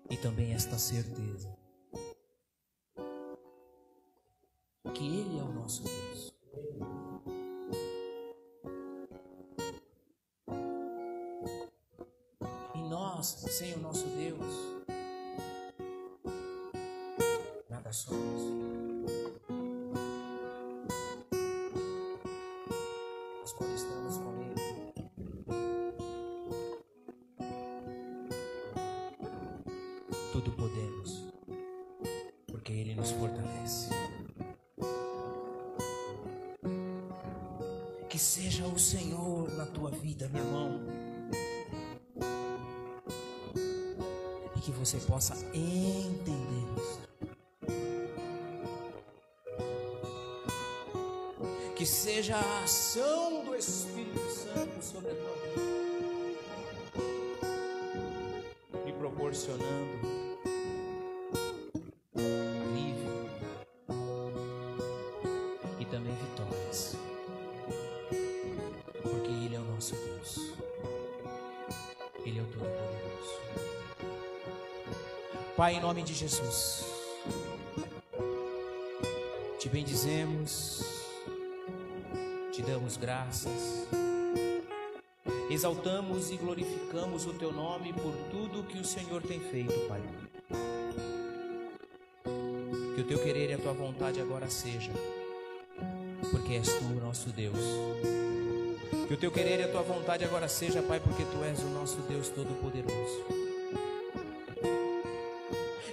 e 0.09 0.17
também 0.17 0.55
esta 0.55 0.79
certeza 0.79 1.59
que 4.95 5.05
Ele 5.05 5.41
é 5.41 5.43
o 5.43 5.53
nosso 5.53 5.83
Deus. 5.83 6.10
E 44.61 44.63
que 44.63 44.73
você 44.73 44.99
possa 44.99 45.35
entender 45.55 46.67
isso. 46.77 47.01
Que 51.75 51.87
seja 51.87 52.37
a 52.37 52.65
ação 52.65 53.43
do 53.47 53.57
Espírito 53.57 54.21
Santo 54.31 54.85
sobre 54.85 55.13
a 55.13 55.15
Pai, 75.71 75.77
em 75.77 75.81
nome 75.81 76.03
de 76.03 76.13
Jesus, 76.13 76.85
te 79.57 79.69
bendizemos, 79.69 80.83
te 82.51 82.61
damos 82.61 82.97
graças, 82.97 83.87
exaltamos 85.49 86.33
e 86.33 86.37
glorificamos 86.37 87.25
o 87.25 87.33
teu 87.35 87.53
nome 87.53 87.93
por 87.93 88.13
tudo 88.33 88.65
que 88.65 88.79
o 88.79 88.85
Senhor 88.85 89.23
tem 89.23 89.39
feito, 89.39 89.73
Pai. 89.87 90.03
Que 92.97 93.03
o 93.03 93.05
teu 93.05 93.23
querer 93.23 93.51
e 93.51 93.53
a 93.53 93.59
tua 93.59 93.73
vontade 93.73 94.21
agora 94.21 94.51
seja, 94.51 94.91
porque 96.33 96.55
és 96.55 96.67
tu 96.67 96.85
o 96.85 97.01
nosso 97.01 97.29
Deus. 97.31 97.61
Que 99.07 99.15
o 99.15 99.17
teu 99.17 99.31
querer 99.31 99.61
e 99.61 99.63
a 99.63 99.69
tua 99.69 99.83
vontade 99.83 100.25
agora 100.25 100.49
seja, 100.49 100.83
Pai, 100.83 100.99
porque 100.99 101.23
tu 101.23 101.45
és 101.45 101.61
o 101.61 101.69
nosso 101.69 101.99
Deus 102.09 102.29
Todo-Poderoso. 102.29 103.40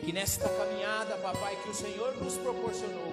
Que 0.08 0.14
nesta 0.14 0.47
caminhada, 0.47 1.18
papai, 1.18 1.58
que 1.58 1.70
o 1.70 1.74
Senhor 1.74 2.16
nos 2.24 2.38
proporcionou, 2.38 3.12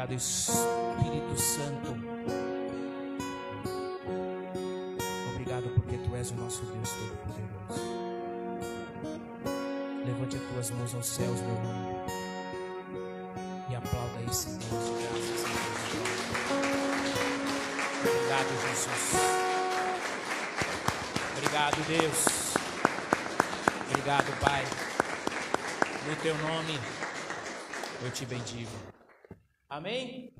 Obrigado, 0.00 0.14
Espírito 0.14 1.38
Santo. 1.38 1.90
Obrigado 5.34 5.68
porque 5.74 5.98
tu 5.98 6.16
és 6.16 6.30
o 6.30 6.34
nosso 6.36 6.64
Deus 6.64 6.88
Todo-Poderoso. 6.88 7.84
Levante 10.06 10.36
as 10.36 10.42
tuas 10.42 10.70
mãos 10.70 10.94
aos 10.94 11.06
céus, 11.06 11.40
meu 11.42 11.54
irmão. 11.54 12.06
E 13.68 13.76
aplauda 13.76 14.22
esse 14.30 14.46
Deus 14.46 14.84
de 14.86 14.92
graças. 15.02 15.44
Obrigado, 18.02 18.48
Jesus. 18.68 19.12
Obrigado, 21.36 21.86
Deus. 21.86 22.24
Obrigado, 23.90 24.40
Pai. 24.40 24.64
No 26.08 26.16
teu 26.16 26.34
nome 26.38 26.80
eu 28.02 28.10
te 28.10 28.24
bendigo. 28.24 28.89
Amém? 29.80 30.30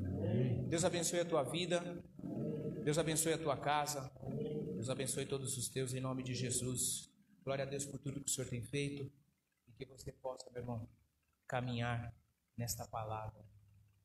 Deus 0.68 0.84
abençoe 0.84 1.20
a 1.20 1.24
tua 1.24 1.42
vida. 1.42 1.80
Deus 2.84 2.98
abençoe 2.98 3.32
a 3.32 3.38
tua 3.38 3.56
casa. 3.56 4.12
Deus 4.74 4.90
abençoe 4.90 5.24
todos 5.24 5.56
os 5.56 5.66
teus 5.66 5.94
em 5.94 6.00
nome 6.00 6.22
de 6.22 6.34
Jesus. 6.34 7.10
Glória 7.42 7.64
a 7.64 7.66
Deus 7.66 7.86
por 7.86 7.98
tudo 7.98 8.20
que 8.20 8.30
o 8.30 8.34
Senhor 8.34 8.50
tem 8.50 8.62
feito 8.62 9.10
e 9.66 9.72
que 9.72 9.86
você 9.86 10.12
possa, 10.12 10.50
meu 10.50 10.60
irmão, 10.60 10.86
caminhar 11.48 12.14
nesta 12.54 12.86
palavra, 12.86 13.42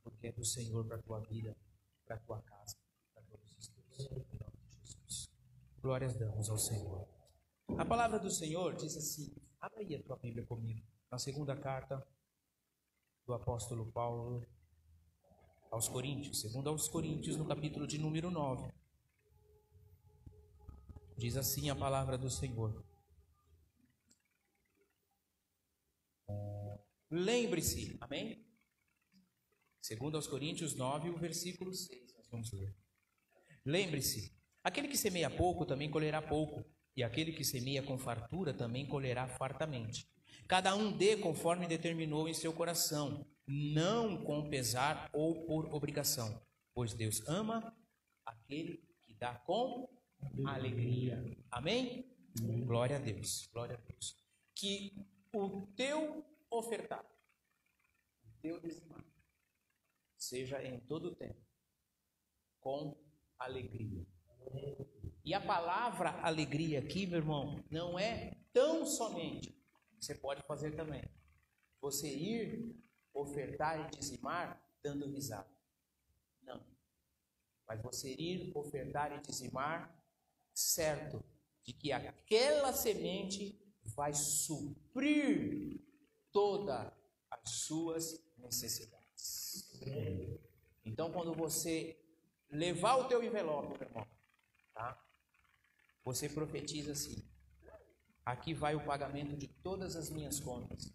porque 0.01 0.27
é 0.27 0.31
do 0.31 0.45
Senhor 0.45 0.85
para 0.85 0.95
a 0.95 1.01
tua 1.01 1.19
vida, 1.19 1.53
para 2.05 2.15
a 2.15 2.19
tua 2.19 2.41
casa, 2.41 2.77
para 3.13 3.23
todos 3.23 3.57
os 3.57 3.67
teus. 3.67 4.09
Em 4.09 4.39
nome 4.39 4.57
de 4.69 4.87
Jesus. 4.87 5.29
Glórias 5.81 6.15
damos 6.15 6.49
ao 6.49 6.57
Senhor. 6.57 7.09
A 7.77 7.83
palavra 7.83 8.19
do 8.19 8.31
Senhor 8.31 8.73
diz 8.73 8.95
assim: 8.95 9.35
abre 9.59 9.83
aí 9.83 9.95
a 9.95 10.01
tua 10.01 10.15
Bíblia 10.15 10.45
comigo, 10.45 10.87
na 11.11 11.17
segunda 11.17 11.57
carta 11.57 12.01
do 13.25 13.33
apóstolo 13.33 13.91
Paulo 13.91 14.45
aos 15.75 15.89
Coríntios, 15.89 16.39
segundo 16.39 16.69
aos 16.69 16.87
Coríntios, 16.87 17.35
no 17.35 17.45
capítulo 17.45 17.85
de 17.85 17.97
número 17.97 18.31
9. 18.31 18.71
Diz 21.17 21.35
assim 21.35 21.69
a 21.69 21.75
palavra 21.75 22.17
do 22.17 22.29
Senhor. 22.29 22.81
Lembre-se, 27.11 27.97
amém? 27.99 28.47
Segundo 29.81 30.15
aos 30.15 30.27
Coríntios 30.27 30.75
9, 30.75 31.09
o 31.09 31.17
versículo 31.17 31.73
6, 31.73 32.13
nós 32.15 32.29
vamos 32.29 32.53
ler. 32.53 32.73
Lembre-se, 33.65 34.33
aquele 34.63 34.87
que 34.87 34.97
semeia 34.97 35.29
pouco 35.29 35.65
também 35.65 35.91
colherá 35.91 36.21
pouco, 36.21 36.65
e 36.95 37.03
aquele 37.03 37.33
que 37.33 37.43
semeia 37.43 37.83
com 37.83 37.97
fartura 37.97 38.53
também 38.53 38.87
colherá 38.87 39.27
fartamente. 39.27 40.09
Cada 40.47 40.75
um 40.75 40.91
dê 40.91 41.17
conforme 41.17 41.67
determinou 41.67 42.27
em 42.27 42.33
seu 42.33 42.53
coração, 42.53 43.25
não 43.47 44.23
com 44.23 44.49
pesar 44.49 45.09
ou 45.13 45.45
por 45.45 45.73
obrigação, 45.73 46.41
pois 46.73 46.93
Deus 46.93 47.27
ama 47.27 47.75
aquele 48.25 48.77
que 49.05 49.13
dá 49.13 49.35
com 49.35 49.89
alegria. 50.45 51.23
Amém? 51.51 52.11
Glória 52.65 52.97
a 52.97 52.99
Deus, 52.99 53.47
glória 53.51 53.75
a 53.75 53.79
Deus. 53.79 54.15
Que 54.53 54.93
o 55.33 55.67
teu 55.75 56.25
ofertar, 56.49 57.05
o 58.23 58.41
teu 58.41 58.59
dizimar, 58.59 59.05
seja 60.17 60.63
em 60.63 60.79
todo 60.79 61.09
o 61.09 61.15
tempo, 61.15 61.41
com 62.59 62.97
alegria. 63.37 64.05
E 65.23 65.33
a 65.33 65.41
palavra 65.41 66.11
alegria 66.21 66.79
aqui, 66.79 67.05
meu 67.05 67.17
irmão, 67.17 67.63
não 67.69 67.97
é 67.97 68.37
tão 68.53 68.85
somente, 68.85 69.55
você 70.05 70.13
pode 70.13 70.43
fazer 70.43 70.75
também, 70.75 71.03
você 71.81 72.07
ir 72.07 72.75
ofertar 73.11 73.79
e 73.79 73.97
dizimar 73.97 74.61
dando 74.83 75.07
risada. 75.07 75.49
Não. 76.43 76.63
Mas 77.67 77.81
você 77.81 78.13
ir 78.13 78.55
ofertar 78.55 79.11
e 79.11 79.21
dizimar 79.21 79.99
certo 80.53 81.23
de 81.63 81.73
que 81.73 81.91
aquela 81.91 82.71
semente 82.71 83.59
vai 83.83 84.13
suprir 84.13 85.81
todas 86.31 86.91
as 87.31 87.49
suas 87.49 88.23
necessidades. 88.37 89.81
Então, 90.85 91.11
quando 91.11 91.33
você 91.33 91.99
levar 92.47 92.97
o 92.97 93.07
teu 93.07 93.23
envelope, 93.23 93.79
meu 93.79 93.87
irmão, 93.87 94.07
tá? 94.71 95.03
Você 96.03 96.29
profetiza 96.29 96.91
assim: 96.91 97.27
aqui 98.25 98.53
vai 98.53 98.75
o 98.75 98.83
pagamento 98.83 99.37
de 99.37 99.47
todas 99.47 99.95
as 99.95 100.09
minhas 100.09 100.39
contas. 100.39 100.91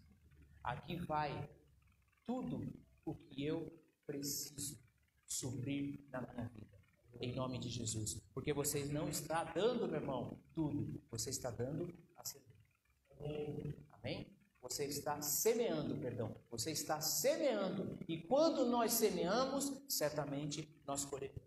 Aqui 0.63 0.97
vai 0.97 1.49
tudo 2.25 2.71
o 3.05 3.15
que 3.15 3.43
eu 3.45 3.71
preciso 4.05 4.77
suprir 5.25 6.01
na 6.11 6.21
minha 6.21 6.47
vida. 6.49 6.77
Em 7.19 7.33
nome 7.33 7.57
de 7.57 7.69
Jesus. 7.69 8.21
Porque 8.33 8.53
você 8.53 8.85
não 8.85 9.09
está 9.09 9.43
dando, 9.43 9.87
meu 9.87 10.01
irmão, 10.01 10.39
tudo. 10.53 11.01
Você 11.09 11.29
está 11.29 11.49
dando 11.49 11.93
a 12.17 12.23
semente. 12.23 13.85
Amém? 13.91 14.27
Você 14.61 14.85
está 14.85 15.21
semeando, 15.21 15.97
perdão. 15.97 16.35
Você 16.49 16.71
está 16.71 16.99
semeando. 17.01 17.97
E 18.07 18.17
quando 18.17 18.65
nós 18.65 18.93
semeamos, 18.93 19.83
certamente 19.87 20.69
nós 20.85 21.05
colheremos. 21.05 21.41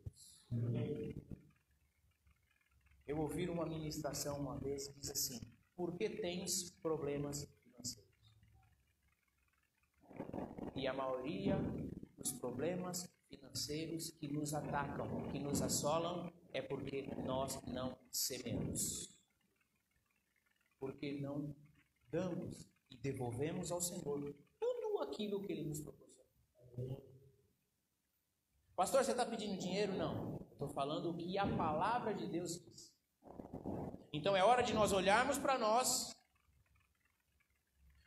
Eu 3.06 3.18
ouvi 3.20 3.48
uma 3.48 3.66
ministração 3.66 4.38
uma 4.38 4.58
vez 4.58 4.88
que 4.88 4.98
diz 4.98 5.10
assim: 5.10 5.40
Por 5.76 5.96
que 5.96 6.08
tens 6.08 6.70
problemas 6.70 7.48
financeiros? 7.62 8.34
E 10.76 10.86
a 10.86 10.92
maioria 10.92 11.56
dos 12.16 12.32
problemas 12.32 13.12
financeiros 13.28 14.10
que 14.10 14.28
nos 14.28 14.54
atacam, 14.54 15.28
que 15.32 15.38
nos 15.38 15.60
assolam, 15.62 16.32
é 16.52 16.62
porque 16.62 17.02
nós 17.24 17.60
não 17.66 17.98
semeamos. 18.10 19.12
Porque 20.78 21.20
não 21.20 21.54
damos 22.08 22.68
e 22.90 22.96
devolvemos 22.96 23.72
ao 23.72 23.80
Senhor 23.80 24.34
tudo 24.60 24.98
aquilo 25.02 25.42
que 25.42 25.52
Ele 25.52 25.64
nos 25.64 25.80
proporcionou. 25.80 27.02
Pastor, 28.76 29.04
você 29.04 29.12
está 29.12 29.26
pedindo 29.26 29.58
dinheiro? 29.58 29.94
Não. 29.94 30.40
Estou 30.52 30.68
falando 30.68 31.10
o 31.10 31.16
que 31.16 31.36
a 31.38 31.46
palavra 31.56 32.14
de 32.14 32.26
Deus 32.26 32.62
diz. 32.64 32.93
Então 34.14 34.36
é 34.36 34.44
hora 34.44 34.62
de 34.62 34.72
nós 34.72 34.92
olharmos 34.92 35.38
para 35.38 35.58
nós. 35.58 36.14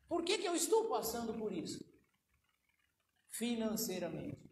Por 0.07 0.23
que, 0.23 0.37
que 0.37 0.47
eu 0.47 0.55
estou 0.55 0.87
passando 0.87 1.33
por 1.33 1.51
isso? 1.51 1.83
Financeiramente. 3.27 4.49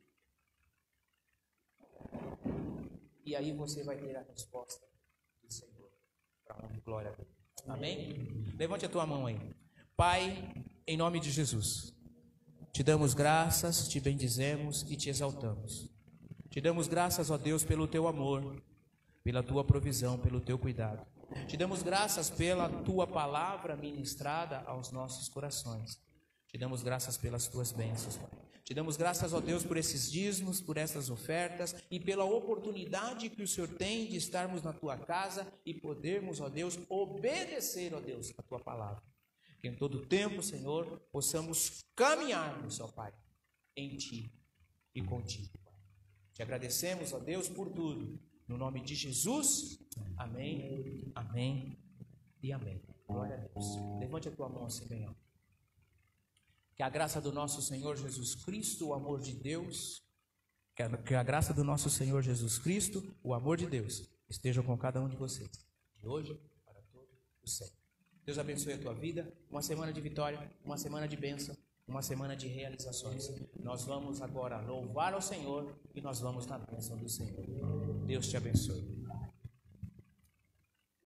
E 3.23 3.33
aí 3.37 3.53
você 3.53 3.85
vai 3.85 3.97
ter 3.97 4.17
a 4.17 4.23
resposta 4.23 4.85
do 5.41 5.49
Senhor. 5.49 5.89
Para 6.45 6.75
e 6.75 6.81
glória 6.81 7.11
a 7.11 7.15
Deus. 7.15 7.29
Amém? 7.69 8.53
Levante 8.57 8.85
a 8.85 8.89
tua 8.89 9.05
mão 9.05 9.25
aí. 9.25 9.39
Pai, 9.95 10.53
em 10.85 10.97
nome 10.97 11.21
de 11.21 11.31
Jesus, 11.31 11.95
te 12.73 12.83
damos 12.83 13.13
graças, 13.13 13.87
te 13.87 14.01
bendizemos 14.01 14.83
e 14.91 14.97
te 14.97 15.09
exaltamos. 15.09 15.89
Te 16.49 16.59
damos 16.59 16.89
graças, 16.89 17.31
ó 17.31 17.37
Deus, 17.37 17.63
pelo 17.63 17.87
teu 17.87 18.09
amor, 18.09 18.61
pela 19.23 19.41
tua 19.41 19.63
provisão, 19.63 20.19
pelo 20.19 20.41
teu 20.41 20.59
cuidado. 20.59 21.14
Te 21.47 21.57
damos 21.57 21.83
graças 21.83 22.29
pela 22.29 22.69
tua 22.83 23.07
palavra 23.07 23.75
ministrada 23.75 24.59
aos 24.65 24.91
nossos 24.91 25.29
corações. 25.29 25.99
Te 26.47 26.57
damos 26.57 26.83
graças 26.83 27.17
pelas 27.17 27.47
tuas 27.47 27.71
bênçãos, 27.71 28.17
Pai. 28.17 28.29
Te 28.63 28.73
damos 28.73 28.97
graças, 28.97 29.31
ó 29.31 29.39
Deus, 29.39 29.63
por 29.63 29.77
esses 29.77 30.11
dízimos, 30.11 30.59
por 30.59 30.75
essas 30.75 31.11
ofertas 31.11 31.75
e 31.91 31.99
pela 31.99 32.25
oportunidade 32.25 33.29
que 33.29 33.43
o 33.43 33.47
Senhor 33.47 33.67
tem 33.69 34.07
de 34.07 34.17
estarmos 34.17 34.63
na 34.63 34.73
tua 34.73 34.97
casa 34.97 35.47
e 35.63 35.71
podermos, 35.71 36.41
ó 36.41 36.49
Deus, 36.49 36.79
obedecer, 36.89 37.93
ó 37.93 37.99
Deus, 37.99 38.33
a 38.35 38.41
tua 38.41 38.59
palavra. 38.59 39.03
Que 39.61 39.67
em 39.67 39.75
todo 39.75 40.07
tempo, 40.07 40.41
Senhor, 40.41 40.99
possamos 41.11 41.85
caminharmos, 41.95 42.79
ó 42.79 42.87
Pai, 42.87 43.13
em 43.75 43.95
ti 43.97 44.33
e 44.95 45.01
contigo. 45.03 45.59
Te 46.33 46.41
agradecemos, 46.41 47.13
ó 47.13 47.19
Deus, 47.19 47.47
por 47.47 47.69
tudo. 47.69 48.19
No 48.47 48.57
nome 48.57 48.81
de 48.81 48.93
Jesus, 48.93 49.79
amém, 50.17 51.11
amém 51.15 51.79
e 52.41 52.51
amém. 52.51 52.81
Glória 53.07 53.35
a 53.35 53.37
Deus. 53.37 53.65
Levante 53.99 54.29
a 54.29 54.31
tua 54.31 54.47
mão 54.47 54.65
assim, 54.65 54.87
bem. 54.87 55.07
Que 56.75 56.83
a 56.83 56.89
graça 56.89 57.19
do 57.19 57.31
nosso 57.31 57.61
Senhor 57.61 57.95
Jesus 57.95 58.35
Cristo, 58.35 58.87
o 58.87 58.93
amor 58.93 59.19
de 59.21 59.33
Deus, 59.33 60.03
que 60.75 61.15
a, 61.15 61.23
graça 61.23 61.53
do 61.53 61.63
nosso 61.63 61.89
Senhor 61.89 62.21
Jesus 62.21 62.59
Cristo, 62.59 63.01
o 63.23 63.33
amor 63.33 63.57
de 63.57 63.65
Deus, 63.65 64.09
estejam 64.29 64.63
com 64.63 64.77
cada 64.77 65.01
um 65.01 65.07
de 65.07 65.15
vocês, 65.15 65.49
de 65.95 66.05
hoje 66.05 66.37
para 66.65 66.81
todo 66.91 67.07
o 67.41 67.47
sempre. 67.47 67.73
Deus 68.25 68.37
abençoe 68.37 68.73
a 68.73 68.77
tua 68.77 68.93
vida, 68.93 69.31
uma 69.49 69.61
semana 69.61 69.93
de 69.93 70.01
vitória, 70.01 70.51
uma 70.65 70.77
semana 70.77 71.07
de 71.07 71.15
bênção, 71.15 71.55
uma 71.87 72.01
semana 72.01 72.35
de 72.35 72.47
realizações. 72.47 73.31
Nós 73.61 73.83
vamos 73.85 74.21
agora 74.21 74.59
louvar 74.59 75.13
ao 75.13 75.21
Senhor 75.21 75.75
e 75.93 76.01
nós 76.01 76.19
vamos 76.19 76.45
na 76.45 76.57
bênção 76.57 76.97
do 76.97 77.07
Senhor. 77.07 77.45
Deus 78.05 78.27
te 78.27 78.37
abençoe. 78.37 79.04